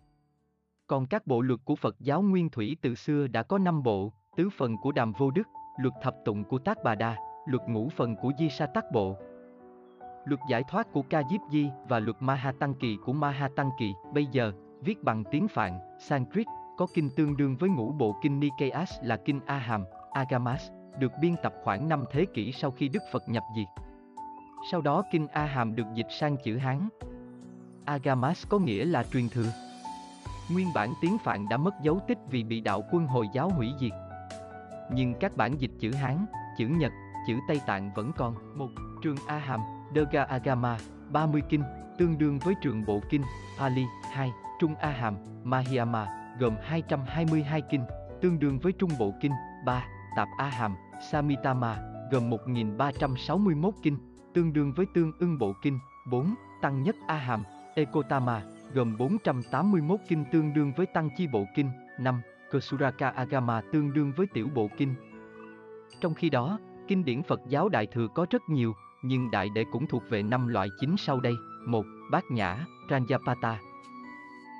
[0.86, 4.12] Còn các bộ luật của Phật giáo nguyên thủy từ xưa đã có năm bộ,
[4.36, 7.88] tứ phần của Đàm Vô Đức, luật thập tụng của Tác Bà Đa, luật ngũ
[7.88, 9.16] phần của Di Sa Tát Bộ,
[10.24, 13.70] luật giải thoát của Ca Diếp Di và luật Maha Tăng Kỳ của Maha Tăng
[13.78, 13.94] Kỳ.
[14.14, 18.40] Bây giờ, viết bằng tiếng Phạn, Sanskrit, có kinh tương đương với ngũ bộ kinh
[18.40, 22.88] Nikayas là kinh A Hàm, Agamas, được biên tập khoảng 5 thế kỷ sau khi
[22.88, 23.66] Đức Phật nhập diệt.
[24.70, 26.88] Sau đó kinh A Hàm được dịch sang chữ Hán.
[27.84, 29.52] Agamas có nghĩa là truyền thừa.
[30.52, 33.72] Nguyên bản tiếng Phạn đã mất dấu tích vì bị đạo quân Hồi giáo hủy
[33.80, 33.92] diệt.
[34.92, 36.26] Nhưng các bản dịch chữ Hán,
[36.58, 36.92] chữ Nhật,
[37.26, 38.58] chữ Tây Tạng vẫn còn.
[38.58, 38.68] Một
[39.02, 39.60] Trường A Hàm,
[39.94, 40.78] Durga Agama,
[41.10, 41.62] 30 kinh,
[41.98, 43.22] tương đương với trường bộ kinh,
[43.58, 46.06] Pali, 2, Trung A Hàm, Mahiyama,
[46.38, 47.84] gồm 222 kinh,
[48.20, 49.32] tương đương với trung bộ kinh,
[49.66, 49.84] 3,
[50.16, 50.76] Tạp A Hàm,
[51.10, 51.78] Samitama,
[52.10, 53.98] gồm 1361 kinh,
[54.34, 55.78] tương đương với tương ưng bộ kinh,
[56.10, 57.42] 4, Tăng nhất A Hàm,
[57.74, 58.42] Ekotama,
[58.74, 62.20] gồm 481 kinh tương đương với tăng chi bộ kinh, 5,
[62.52, 64.94] Kesuraka Agama tương đương với tiểu bộ kinh.
[66.00, 69.64] Trong khi đó, kinh điển Phật giáo Đại Thừa có rất nhiều, nhưng Đại Đệ
[69.64, 71.34] cũng thuộc về năm loại chính sau đây.
[71.66, 71.84] 1.
[72.10, 73.56] Bát Nhã, Ranjapata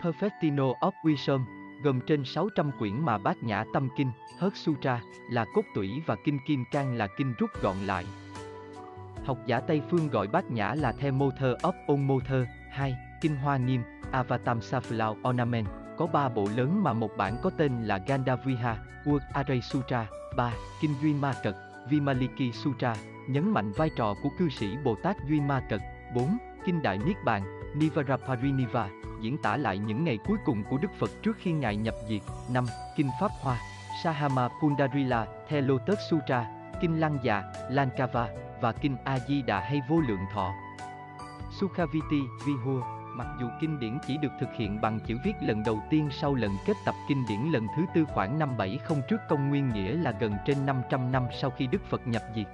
[0.03, 1.45] Perfectino of Wisdom,
[1.83, 6.17] gồm trên 600 quyển mà Bát Nhã Tâm Kinh, Hớt Sutra, là cốt tủy và
[6.25, 8.05] Kinh Kim Cang là kinh rút gọn lại.
[9.25, 12.95] Học giả Tây Phương gọi Bát Nhã là The Mother of On Mother, 2.
[13.21, 17.83] Kinh Hoa Nghiêm, Avatam Saflao Ornament, có ba bộ lớn mà một bản có tên
[17.83, 20.53] là Gandaviha, Word Array Sutra, 3.
[20.81, 21.57] Kinh Duy Ma Cật,
[21.89, 25.81] Vimaliki Sutra, nhấn mạnh vai trò của cư sĩ Bồ Tát Duy Ma Cật,
[26.15, 26.39] 4.
[26.65, 27.43] Kinh Đại Niết Bàn,
[27.75, 28.89] Nivarapariniva,
[29.21, 32.23] diễn tả lại những ngày cuối cùng của Đức Phật trước khi Ngài nhập diệt,
[32.53, 32.67] 5.
[32.97, 33.59] Kinh Pháp Hoa,
[34.03, 36.47] Sahama Pundarila, The Lotus Sutra,
[36.81, 38.29] Kinh Lăng dạ, Già, Lankava,
[38.61, 40.53] và Kinh A-di-đà hay Vô Lượng Thọ.
[41.61, 45.83] Sukhaviti, Vihua, mặc dù kinh điển chỉ được thực hiện bằng chữ viết lần đầu
[45.91, 49.49] tiên sau lần kết tập kinh điển lần thứ tư khoảng năm 70 trước công
[49.49, 52.47] nguyên nghĩa là gần trên 500 năm sau khi Đức Phật nhập diệt.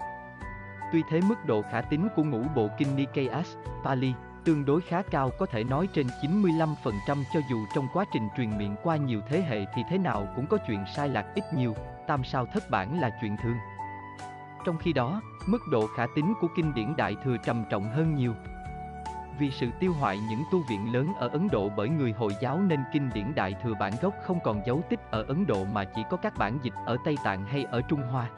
[0.92, 4.12] Tuy thế mức độ khả tín của ngũ bộ kinh Nikayas Pali,
[4.44, 6.75] tương đối khá cao có thể nói trên 95%
[7.07, 10.47] cho dù trong quá trình truyền miệng qua nhiều thế hệ thì thế nào cũng
[10.47, 11.75] có chuyện sai lạc ít nhiều,
[12.07, 13.57] tam sao thất bản là chuyện thường.
[14.64, 18.14] Trong khi đó, mức độ khả tín của kinh điển Đại Thừa trầm trọng hơn
[18.14, 18.35] nhiều.
[19.38, 22.61] Vì sự tiêu hoại những tu viện lớn ở Ấn Độ bởi người Hồi giáo
[22.61, 25.85] nên kinh điển Đại Thừa bản gốc không còn dấu tích ở Ấn Độ mà
[25.85, 28.31] chỉ có các bản dịch ở Tây Tạng hay ở Trung Hoa.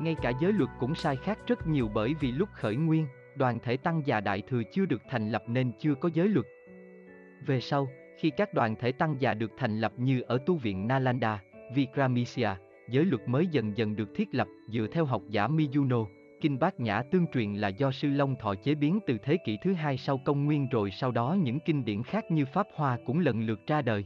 [0.00, 3.06] Ngay cả giới luật cũng sai khác rất nhiều bởi vì lúc khởi nguyên,
[3.36, 6.46] đoàn thể tăng già Đại Thừa chưa được thành lập nên chưa có giới luật.
[7.46, 10.88] Về sau, khi các đoàn thể tăng già được thành lập như ở tu viện
[10.88, 11.42] Nalanda,
[11.74, 12.56] Vikramisya,
[12.90, 16.04] giới luật mới dần dần được thiết lập dựa theo học giả Miyuno.
[16.46, 19.58] Kinh Bát Nhã tương truyền là do Sư Long Thọ chế biến từ thế kỷ
[19.62, 22.98] thứ hai sau công nguyên rồi sau đó những kinh điển khác như Pháp Hoa
[23.06, 24.04] cũng lần lượt ra đời.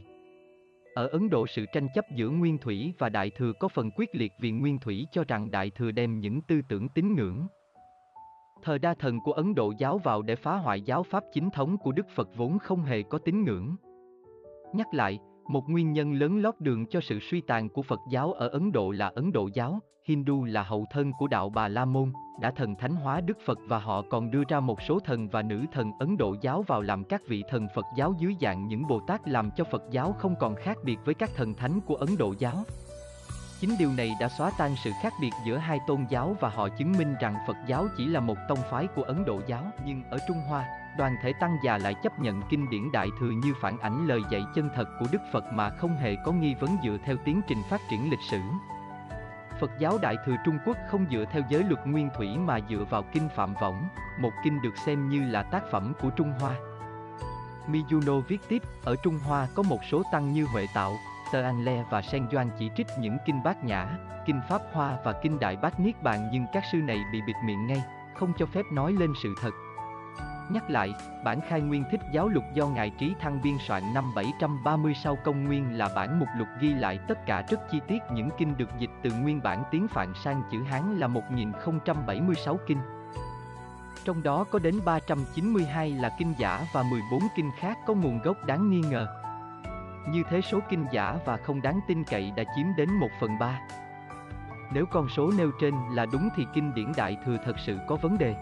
[0.95, 4.15] Ở Ấn Độ sự tranh chấp giữa Nguyên Thủy và Đại Thừa có phần quyết
[4.15, 7.47] liệt vì Nguyên Thủy cho rằng Đại Thừa đem những tư tưởng tín ngưỡng.
[8.63, 11.77] Thờ đa thần của Ấn Độ giáo vào để phá hoại giáo pháp chính thống
[11.77, 13.75] của Đức Phật vốn không hề có tín ngưỡng.
[14.73, 18.33] Nhắc lại, một nguyên nhân lớn lót đường cho sự suy tàn của Phật giáo
[18.33, 21.85] ở Ấn Độ là Ấn Độ giáo, Hindu là hậu thân của đạo Bà La
[21.85, 25.29] Môn, đã thần thánh hóa Đức Phật và họ còn đưa ra một số thần
[25.29, 28.67] và nữ thần Ấn Độ giáo vào làm các vị thần Phật giáo dưới dạng
[28.67, 31.81] những Bồ Tát làm cho Phật giáo không còn khác biệt với các thần thánh
[31.81, 32.55] của Ấn Độ giáo.
[33.59, 36.69] Chính điều này đã xóa tan sự khác biệt giữa hai tôn giáo và họ
[36.69, 40.03] chứng minh rằng Phật giáo chỉ là một tông phái của Ấn Độ giáo, nhưng
[40.03, 40.65] ở Trung Hoa,
[40.97, 44.21] đoàn thể tăng già lại chấp nhận kinh điển đại thừa như phản ảnh lời
[44.31, 47.41] dạy chân thật của Đức Phật mà không hề có nghi vấn dựa theo tiến
[47.47, 48.39] trình phát triển lịch sử.
[49.61, 52.85] Phật giáo Đại Thừa Trung Quốc không dựa theo giới luật nguyên thủy mà dựa
[52.89, 53.87] vào kinh Phạm Võng,
[54.19, 56.55] một kinh được xem như là tác phẩm của Trung Hoa.
[57.67, 60.93] Miyuno viết tiếp, ở Trung Hoa có một số tăng như Huệ Tạo,
[61.33, 64.97] Tơ An Le và Sen Doan chỉ trích những kinh Bát Nhã, kinh Pháp Hoa
[65.03, 67.83] và kinh Đại Bát Niết Bàn nhưng các sư này bị bịt miệng ngay,
[68.15, 69.51] không cho phép nói lên sự thật.
[70.53, 74.11] Nhắc lại, bản khai nguyên thích giáo lục do Ngài Trí Thăng biên soạn năm
[74.15, 78.01] 730 sau công nguyên là bản mục lục ghi lại tất cả rất chi tiết
[78.13, 82.77] những kinh được dịch từ nguyên bản tiếng Phạn sang chữ Hán là 1076 kinh.
[84.05, 88.45] Trong đó có đến 392 là kinh giả và 14 kinh khác có nguồn gốc
[88.45, 89.07] đáng nghi ngờ.
[90.09, 93.39] Như thế số kinh giả và không đáng tin cậy đã chiếm đến 1 phần
[93.39, 93.59] 3.
[94.73, 97.95] Nếu con số nêu trên là đúng thì kinh điển Đại Thừa thật sự có
[97.95, 98.35] vấn đề.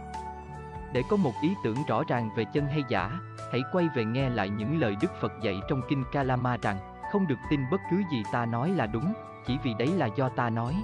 [0.93, 3.19] Để có một ý tưởng rõ ràng về chân hay giả,
[3.51, 6.77] hãy quay về nghe lại những lời Đức Phật dạy trong kinh Kalama rằng,
[7.11, 9.13] không được tin bất cứ gì ta nói là đúng,
[9.45, 10.75] chỉ vì đấy là do ta nói.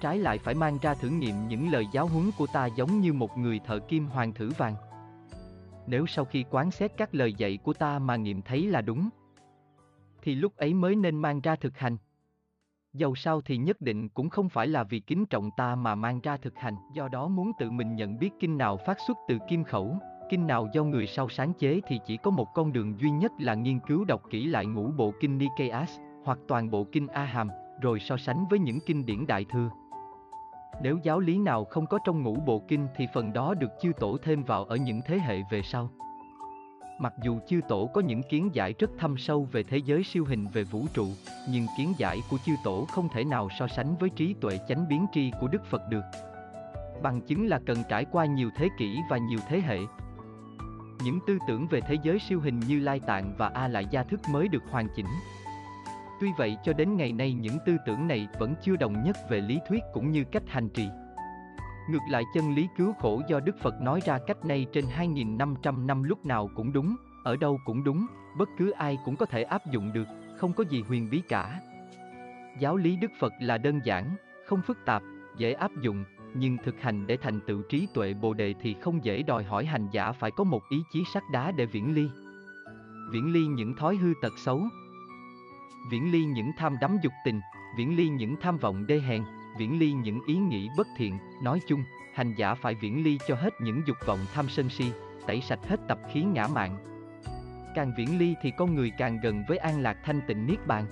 [0.00, 3.12] trái lại phải mang ra thử nghiệm những lời giáo huấn của ta giống như
[3.12, 4.74] một người thợ kim hoàng thử vàng.
[5.86, 9.08] Nếu sau khi quán xét các lời dạy của ta mà nghiệm thấy là đúng,
[10.22, 11.96] thì lúc ấy mới nên mang ra thực hành.
[12.94, 16.20] Dầu sao thì nhất định cũng không phải là vì kính trọng ta mà mang
[16.20, 19.38] ra thực hành, do đó muốn tự mình nhận biết kinh nào phát xuất từ
[19.48, 19.96] kim khẩu,
[20.30, 23.32] kinh nào do người sau sáng chế thì chỉ có một con đường duy nhất
[23.38, 27.24] là nghiên cứu đọc kỹ lại ngũ bộ kinh Nikeas, hoặc toàn bộ kinh A
[27.24, 27.48] Hàm,
[27.80, 29.70] rồi so sánh với những kinh điển đại thừa.
[30.82, 33.92] Nếu giáo lý nào không có trong ngũ bộ kinh thì phần đó được chư
[34.00, 35.90] tổ thêm vào ở những thế hệ về sau.
[36.98, 40.24] Mặc dù chư tổ có những kiến giải rất thâm sâu về thế giới siêu
[40.24, 41.06] hình về vũ trụ,
[41.50, 44.88] nhưng kiến giải của chư tổ không thể nào so sánh với trí tuệ chánh
[44.88, 46.04] biến tri của Đức Phật được.
[47.02, 49.78] Bằng chứng là cần trải qua nhiều thế kỷ và nhiều thế hệ.
[51.04, 54.02] Những tư tưởng về thế giới siêu hình như Lai Tạng và A Lại Gia
[54.02, 55.08] Thức mới được hoàn chỉnh.
[56.20, 59.40] Tuy vậy cho đến ngày nay những tư tưởng này vẫn chưa đồng nhất về
[59.40, 60.88] lý thuyết cũng như cách hành trì.
[61.88, 65.86] Ngược lại chân lý cứu khổ do Đức Phật nói ra cách nay trên 2.500
[65.86, 68.06] năm lúc nào cũng đúng, ở đâu cũng đúng,
[68.38, 71.60] bất cứ ai cũng có thể áp dụng được, không có gì huyền bí cả.
[72.58, 74.16] Giáo lý Đức Phật là đơn giản,
[74.46, 75.02] không phức tạp,
[75.36, 79.04] dễ áp dụng, nhưng thực hành để thành tựu trí tuệ bồ đề thì không
[79.04, 82.08] dễ đòi hỏi hành giả phải có một ý chí sắt đá để viễn ly.
[83.10, 84.62] Viễn ly những thói hư tật xấu,
[85.90, 87.40] viễn ly những tham đắm dục tình,
[87.76, 89.22] viễn ly những tham vọng đê hèn,
[89.58, 93.34] viễn ly những ý nghĩ bất thiện, nói chung, hành giả phải viễn ly cho
[93.34, 94.84] hết những dục vọng tham sân si,
[95.26, 96.76] tẩy sạch hết tập khí ngã mạn.
[97.74, 100.84] Càng viễn ly thì con người càng gần với an lạc thanh tịnh niết bàn.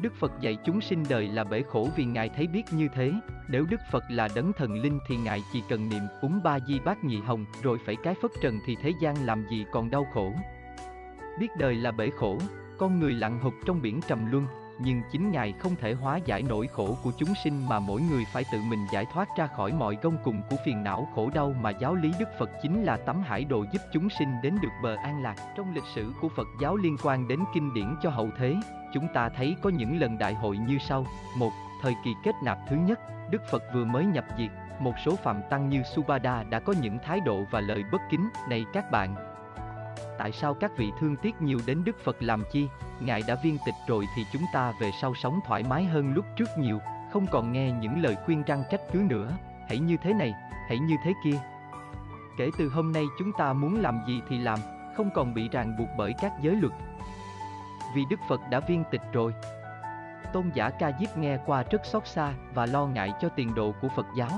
[0.00, 3.12] Đức Phật dạy chúng sinh đời là bể khổ vì Ngài thấy biết như thế,
[3.48, 6.80] nếu Đức Phật là đấng thần linh thì Ngài chỉ cần niệm cúng ba di
[6.80, 10.06] bát nhị hồng rồi phải cái phất trần thì thế gian làm gì còn đau
[10.14, 10.32] khổ.
[11.40, 12.38] Biết đời là bể khổ,
[12.78, 14.46] con người lặng hụt trong biển trầm luân,
[14.78, 18.24] nhưng chính Ngài không thể hóa giải nỗi khổ của chúng sinh mà mỗi người
[18.32, 21.54] phải tự mình giải thoát ra khỏi mọi gông cùng của phiền não khổ đau
[21.60, 24.72] mà giáo lý Đức Phật chính là tấm hải đồ giúp chúng sinh đến được
[24.82, 25.34] bờ an lạc.
[25.56, 28.56] Trong lịch sử của Phật giáo liên quan đến kinh điển cho hậu thế,
[28.94, 31.06] chúng ta thấy có những lần đại hội như sau.
[31.36, 31.50] Một,
[31.82, 35.40] thời kỳ kết nạp thứ nhất, Đức Phật vừa mới nhập diệt, một số phạm
[35.50, 38.28] tăng như Subada đã có những thái độ và lời bất kính.
[38.48, 39.35] Này các bạn,
[40.18, 42.68] tại sao các vị thương tiếc nhiều đến Đức Phật làm chi,
[43.00, 46.24] Ngài đã viên tịch rồi thì chúng ta về sau sống thoải mái hơn lúc
[46.36, 46.78] trước nhiều,
[47.12, 49.32] không còn nghe những lời khuyên răng trách cứ nữa,
[49.68, 50.34] hãy như thế này,
[50.68, 51.38] hãy như thế kia.
[52.38, 54.58] Kể từ hôm nay chúng ta muốn làm gì thì làm,
[54.96, 56.72] không còn bị ràng buộc bởi các giới luật.
[57.94, 59.34] Vì Đức Phật đã viên tịch rồi.
[60.32, 63.72] Tôn giả Ca Diếp nghe qua rất xót xa và lo ngại cho tiền đồ
[63.82, 64.30] của Phật giáo.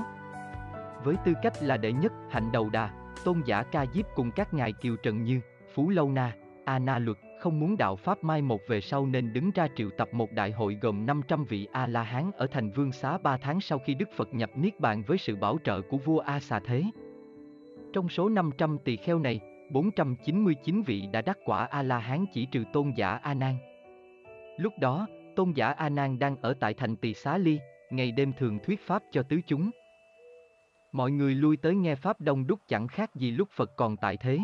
[1.03, 2.89] Với tư cách là đệ nhất, hạnh đầu đà,
[3.23, 5.41] tôn giả Ca Diếp cùng các ngài Kiều Trần Như,
[5.73, 9.33] Phú Lâu Na, A Na Luật không muốn đạo Pháp mai một về sau nên
[9.33, 13.17] đứng ra triệu tập một đại hội gồm 500 vị A-la-hán ở thành Vương Xá
[13.17, 16.19] 3 tháng sau khi Đức Phật nhập Niết Bàn với sự bảo trợ của vua
[16.19, 16.83] A Xà Thế.
[17.93, 19.39] Trong số 500 tỳ kheo này,
[19.71, 23.55] 499 vị đã đắc quả A-la-hán chỉ trừ tôn giả A-nan.
[24.57, 28.59] Lúc đó, tôn giả A-nan đang ở tại thành Tỳ Xá Ly, ngày đêm thường
[28.59, 29.69] thuyết Pháp cho tứ chúng.
[30.91, 34.17] Mọi người lui tới nghe Pháp đông đúc chẳng khác gì lúc Phật còn tại
[34.17, 34.39] thế.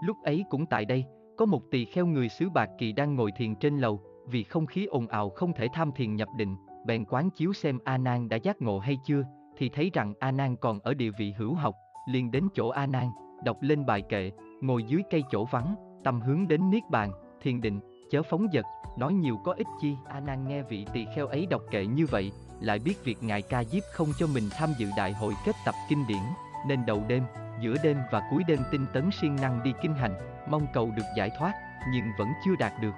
[0.00, 1.04] Lúc ấy cũng tại đây,
[1.36, 4.66] có một tỳ kheo người xứ Bạc Kỳ đang ngồi thiền trên lầu, vì không
[4.66, 6.56] khí ồn ào không thể tham thiền nhập định,
[6.86, 9.22] bèn quán chiếu xem A Nan đã giác ngộ hay chưa,
[9.56, 11.74] thì thấy rằng A Nan còn ở địa vị hữu học,
[12.08, 13.06] liền đến chỗ A Nan,
[13.44, 14.30] đọc lên bài kệ,
[14.60, 17.10] ngồi dưới cây chỗ vắng, tâm hướng đến niết bàn,
[17.42, 17.80] thiền định,
[18.10, 18.64] chớ phóng dật,
[18.98, 19.94] nói nhiều có ích chi.
[20.08, 23.42] A Nan nghe vị tỳ kheo ấy đọc kệ như vậy, lại biết việc ngài
[23.42, 26.22] Ca Diếp không cho mình tham dự đại hội kết tập kinh điển,
[26.68, 27.22] nên đầu đêm,
[27.60, 30.14] giữa đêm và cuối đêm tinh tấn siêng năng đi kinh hành,
[30.50, 31.52] mong cầu được giải thoát,
[31.92, 32.94] nhưng vẫn chưa đạt được.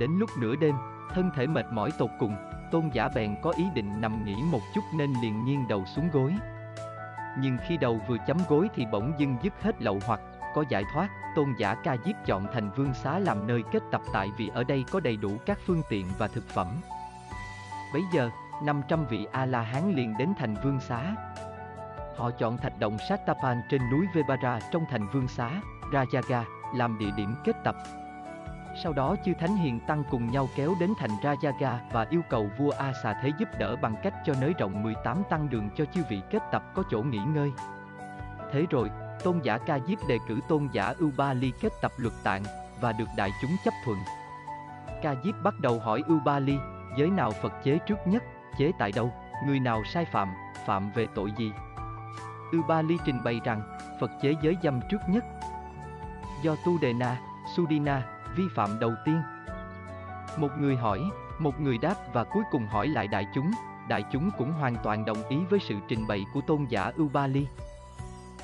[0.00, 0.74] Đến lúc nửa đêm,
[1.14, 2.36] thân thể mệt mỏi tột cùng,
[2.70, 6.08] tôn giả bèn có ý định nằm nghỉ một chút nên liền nghiêng đầu xuống
[6.12, 6.34] gối.
[7.38, 10.20] Nhưng khi đầu vừa chấm gối thì bỗng dưng dứt hết lậu hoặc,
[10.54, 14.00] có giải thoát, tôn giả ca diếp chọn thành vương xá làm nơi kết tập
[14.12, 16.66] tại vì ở đây có đầy đủ các phương tiện và thực phẩm.
[17.92, 18.30] Bấy giờ,
[18.62, 21.14] 500 vị A-la-hán liền đến thành vương xá,
[22.16, 25.50] Họ chọn thạch động Satapan trên núi Vebara trong thành Vương Xá,
[25.92, 26.42] Rajaga,
[26.74, 27.76] làm địa điểm kết tập.
[28.82, 32.50] Sau đó chư Thánh Hiền Tăng cùng nhau kéo đến thành Rajaga và yêu cầu
[32.58, 35.84] vua A Xà Thế giúp đỡ bằng cách cho nới rộng 18 tăng đường cho
[35.84, 37.52] chư vị kết tập có chỗ nghỉ ngơi.
[38.52, 38.90] Thế rồi,
[39.24, 42.42] tôn giả Ca Diếp đề cử tôn giả Ưu Ba Ly kết tập luật tạng
[42.80, 43.98] và được đại chúng chấp thuận.
[45.02, 46.56] Ca Diếp bắt đầu hỏi Ưu Ba Ly,
[46.96, 48.22] giới nào Phật chế trước nhất,
[48.58, 49.12] chế tại đâu,
[49.46, 50.28] người nào sai phạm,
[50.66, 51.52] phạm về tội gì,
[52.56, 53.62] Ubali trình bày rằng,
[54.00, 55.24] Phật chế giới dâm trước nhất.
[56.42, 57.20] Do Tu Đề Na,
[57.56, 59.22] Sudina, vi phạm đầu tiên.
[60.36, 61.00] Một người hỏi,
[61.38, 63.50] một người đáp và cuối cùng hỏi lại đại chúng,
[63.88, 67.46] đại chúng cũng hoàn toàn đồng ý với sự trình bày của tôn giả Ubali.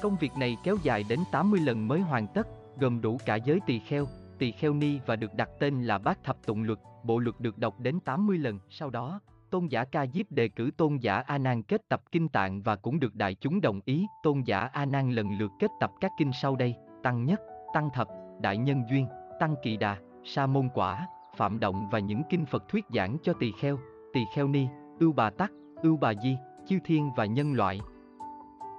[0.02, 2.48] Công việc này kéo dài đến 80 lần mới hoàn tất,
[2.80, 4.06] gồm đủ cả giới tỳ kheo,
[4.38, 7.58] tỳ kheo ni và được đặt tên là Bát Thập Tụng Luật, bộ luật được
[7.58, 8.58] đọc đến 80 lần.
[8.70, 12.28] Sau đó, tôn giả Ca Diếp đề cử tôn giả A Nan kết tập kinh
[12.28, 14.06] tạng và cũng được đại chúng đồng ý.
[14.22, 17.40] Tôn giả A Nan lần lượt kết tập các kinh sau đây: Tăng Nhất,
[17.74, 18.08] Tăng Thập,
[18.40, 19.06] Đại Nhân Duyên,
[19.40, 21.06] Tăng Kỳ Đà, Sa Môn Quả,
[21.37, 23.78] Phạm Động và những kinh Phật thuyết giảng cho tỳ kheo,
[24.12, 24.66] tỳ kheo ni,
[25.00, 27.80] ưu bà tắc, ưu bà di, chư thiên và nhân loại.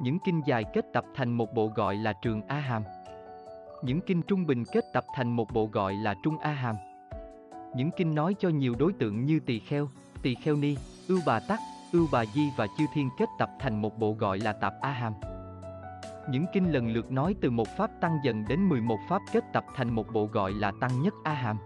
[0.01, 2.83] Những kinh dài kết tập thành một bộ gọi là Trường A Hàm.
[3.83, 6.75] Những kinh trung bình kết tập thành một bộ gọi là Trung A Hàm.
[7.75, 9.87] Những kinh nói cho nhiều đối tượng như tỳ kheo,
[10.21, 10.75] tỳ kheo ni,
[11.07, 11.59] ưu bà tắc,
[11.93, 14.91] ưu bà di và chư thiên kết tập thành một bộ gọi là Tạp A
[14.91, 15.13] Hàm.
[16.29, 19.65] Những kinh lần lượt nói từ một pháp tăng dần đến 11 pháp kết tập
[19.75, 21.57] thành một bộ gọi là Tăng Nhất A Hàm.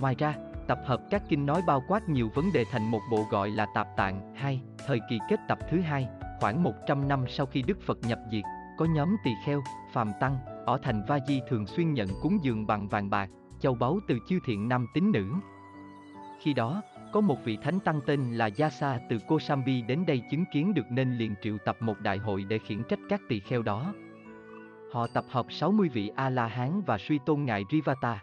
[0.00, 0.34] Ngoài ra,
[0.66, 3.66] tập hợp các kinh nói bao quát nhiều vấn đề thành một bộ gọi là
[3.74, 6.08] Tạp Tạng Hai, thời kỳ kết tập thứ hai,
[6.40, 8.44] khoảng 100 năm sau khi Đức Phật nhập diệt,
[8.78, 12.66] có nhóm tỳ kheo, phàm tăng, ở thành Va Di thường xuyên nhận cúng dường
[12.66, 15.32] bằng vàng bạc, châu báu từ chư thiện nam tín nữ.
[16.40, 20.44] Khi đó, có một vị thánh tăng tên là Yasa từ Kosambi đến đây chứng
[20.52, 23.62] kiến được nên liền triệu tập một đại hội để khiển trách các tỳ kheo
[23.62, 23.94] đó.
[24.92, 28.22] Họ tập hợp 60 vị A-la-hán và suy tôn ngài Rivata.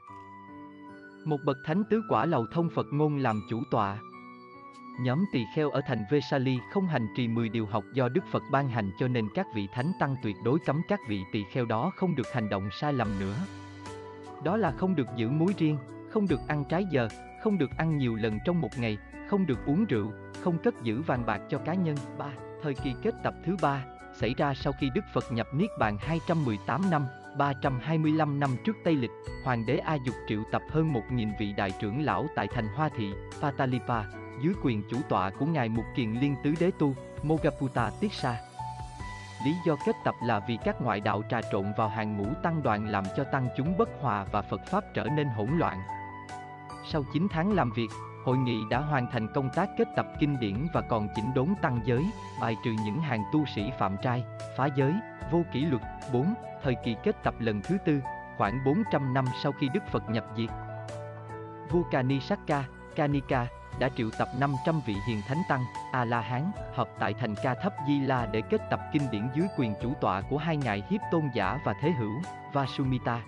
[1.26, 3.97] Một bậc thánh tứ quả lầu thông Phật ngôn làm chủ tọa.
[5.02, 8.43] Nhóm tỳ kheo ở thành Vesali không hành trì 10 điều học do Đức Phật
[8.52, 11.65] ban hành cho nên các vị thánh tăng tuyệt đối cấm các vị tỳ kheo
[11.65, 13.36] đó không được hành động sai lầm nữa.
[14.43, 15.78] Đó là không được giữ muối riêng,
[16.10, 17.08] không được ăn trái giờ,
[17.41, 18.97] không được ăn nhiều lần trong một ngày,
[19.30, 21.97] không được uống rượu, không cất giữ vàng bạc cho cá nhân.
[22.17, 22.26] 3.
[22.63, 23.86] Thời kỳ kết tập thứ ba
[24.19, 27.06] xảy ra sau khi Đức Phật nhập Niết Bàn 218 năm,
[27.38, 29.12] 325 năm trước Tây Lịch,
[29.43, 32.89] Hoàng đế A Dục triệu tập hơn 1.000 vị đại trưởng lão tại thành Hoa
[32.97, 34.04] Thị, Patalipa,
[34.43, 38.38] dưới quyền chủ tọa của Ngài Mục Kiền Liên Tứ Đế Tu, Mogaputa Tiết Sa.
[39.45, 42.63] Lý do kết tập là vì các ngoại đạo trà trộn vào hàng ngũ tăng
[42.63, 45.78] đoàn làm cho tăng chúng bất hòa và Phật Pháp trở nên hỗn loạn.
[46.89, 47.89] Sau 9 tháng làm việc,
[48.26, 51.47] hội nghị đã hoàn thành công tác kết tập kinh điển và còn chỉnh đốn
[51.62, 52.06] tăng giới,
[52.41, 54.23] bài trừ những hàng tu sĩ phạm trai,
[54.58, 54.93] phá giới,
[55.32, 55.82] vô kỷ luật.
[56.13, 56.34] 4.
[56.63, 58.02] Thời kỳ kết tập lần thứ tư,
[58.38, 60.50] khoảng 400 năm sau khi Đức Phật nhập diệt.
[61.71, 62.63] Vua Kanisaka,
[62.95, 63.47] Kanika,
[63.80, 68.00] đã triệu tập 500 vị hiền thánh tăng, A-la-hán, hợp tại thành Ca Thấp Di
[68.00, 71.23] La để kết tập kinh điển dưới quyền chủ tọa của hai ngài hiếp tôn
[71.34, 72.21] giả và thế hữu,
[72.54, 73.21] Vasumita.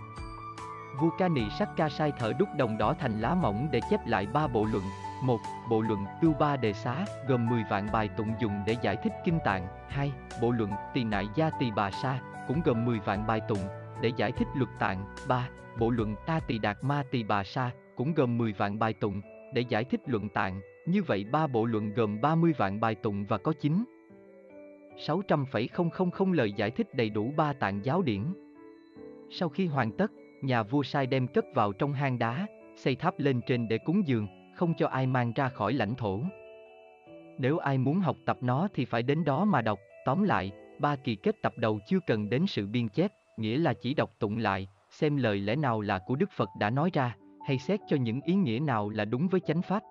[0.98, 4.08] Vua Ca Nị Sắc Ca sai thở đúc đồng đỏ thành lá mỏng để chép
[4.08, 4.84] lại ba bộ luận.
[5.24, 8.96] Một, Bộ luận Ưu Ba Đề Xá, gồm 10 vạn bài tụng dùng để giải
[9.04, 9.68] thích kinh tạng.
[9.90, 10.12] 2.
[10.42, 13.68] Bộ luận Tỳ Nại Gia Tỳ Bà Sa, cũng gồm 10 vạn bài tụng
[14.02, 15.16] để giải thích luật tạng.
[15.28, 15.50] 3.
[15.80, 19.22] Bộ luận Ta Tỳ Đạt Ma Tỳ Bà Sa, cũng gồm 10 vạn bài tụng
[19.54, 20.62] để giải thích luận tạng.
[20.86, 23.84] Như vậy ba bộ luận gồm 30 vạn bài tụng và có 9
[24.98, 28.24] 600,000 lời giải thích đầy đủ ba tạng giáo điển.
[29.30, 30.12] Sau khi hoàn tất,
[30.44, 34.08] nhà vua sai đem cất vào trong hang đá, xây tháp lên trên để cúng
[34.08, 36.20] dường, không cho ai mang ra khỏi lãnh thổ.
[37.38, 40.96] Nếu ai muốn học tập nó thì phải đến đó mà đọc, tóm lại, ba
[40.96, 44.38] kỳ kết tập đầu chưa cần đến sự biên chép, nghĩa là chỉ đọc tụng
[44.38, 47.16] lại, xem lời lẽ nào là của Đức Phật đã nói ra,
[47.48, 49.84] hay xét cho những ý nghĩa nào là đúng với chánh pháp.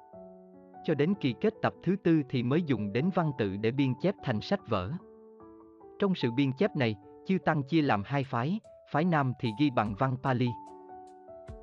[0.85, 3.95] Cho đến kỳ kết tập thứ tư thì mới dùng đến văn tự để biên
[4.03, 4.93] chép thành sách vở.
[5.99, 9.71] Trong sự biên chép này, chư Tăng chia làm hai phái, phái Nam thì ghi
[9.71, 10.49] bằng văn Pali.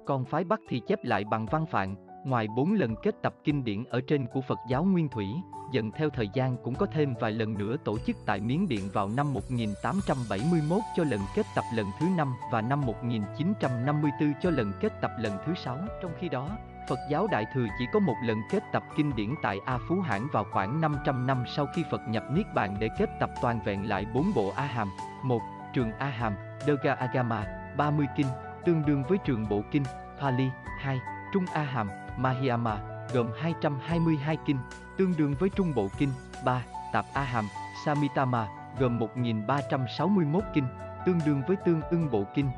[0.05, 3.63] Còn phái Bắc thì chép lại bằng văn Phạn, ngoài bốn lần kết tập kinh
[3.63, 5.27] điển ở trên của Phật giáo Nguyên Thủy,
[5.71, 8.89] dần theo thời gian cũng có thêm vài lần nữa tổ chức tại Miến Điện
[8.93, 14.71] vào năm 1871 cho lần kết tập lần thứ năm và năm 1954 cho lần
[14.81, 15.77] kết tập lần thứ sáu.
[16.01, 16.49] Trong khi đó,
[16.89, 19.95] Phật giáo Đại Thừa chỉ có một lần kết tập kinh điển tại A Phú
[19.99, 23.59] Hãn vào khoảng 500 năm sau khi Phật nhập Niết Bàn để kết tập toàn
[23.65, 24.89] vẹn lại bốn bộ A Hàm.
[25.23, 25.41] 1.
[25.75, 26.35] Trường A Hàm,
[26.67, 27.45] Durga Agama,
[27.77, 28.27] 30 kinh,
[28.65, 29.83] tương đương với trường bộ kinh,
[30.19, 30.99] Pali, 2,
[31.33, 32.77] Trung A Hàm, Mahiyama,
[33.13, 34.57] gồm 222 kinh,
[34.97, 36.09] tương đương với Trung Bộ Kinh,
[36.45, 37.47] 3, Tạp A Hàm,
[37.85, 38.47] Samitama,
[38.79, 40.65] gồm 1361 kinh,
[41.05, 42.49] tương đương với Tương ưng Bộ Kinh.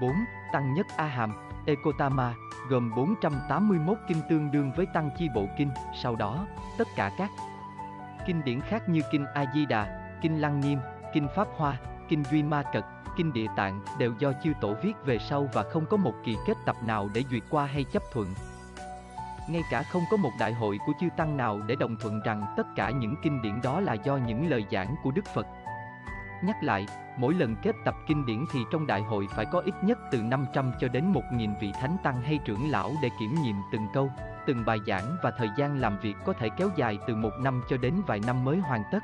[0.00, 0.12] 4.
[0.52, 1.32] Tăng Nhất A Hàm,
[1.66, 2.34] Ekotama,
[2.68, 5.70] gồm 481 kinh tương đương với Tăng Chi Bộ Kinh,
[6.02, 6.46] sau đó,
[6.78, 7.30] tất cả các
[8.26, 10.78] kinh điển khác như Kinh A-di-đà, Kinh Lăng Nghiêm,
[11.12, 11.76] Kinh Pháp Hoa,
[12.10, 12.84] Kinh Duy Ma Cật,
[13.16, 16.36] Kinh Địa Tạng đều do chư tổ viết về sau và không có một kỳ
[16.46, 18.34] kết tập nào để duyệt qua hay chấp thuận.
[19.48, 22.54] Ngay cả không có một đại hội của chư Tăng nào để đồng thuận rằng
[22.56, 25.46] tất cả những kinh điển đó là do những lời giảng của Đức Phật.
[26.44, 26.86] Nhắc lại,
[27.18, 30.22] mỗi lần kết tập kinh điển thì trong đại hội phải có ít nhất từ
[30.22, 34.10] 500 cho đến 1.000 vị thánh tăng hay trưởng lão để kiểm nghiệm từng câu,
[34.46, 37.62] từng bài giảng và thời gian làm việc có thể kéo dài từ một năm
[37.68, 39.02] cho đến vài năm mới hoàn tất.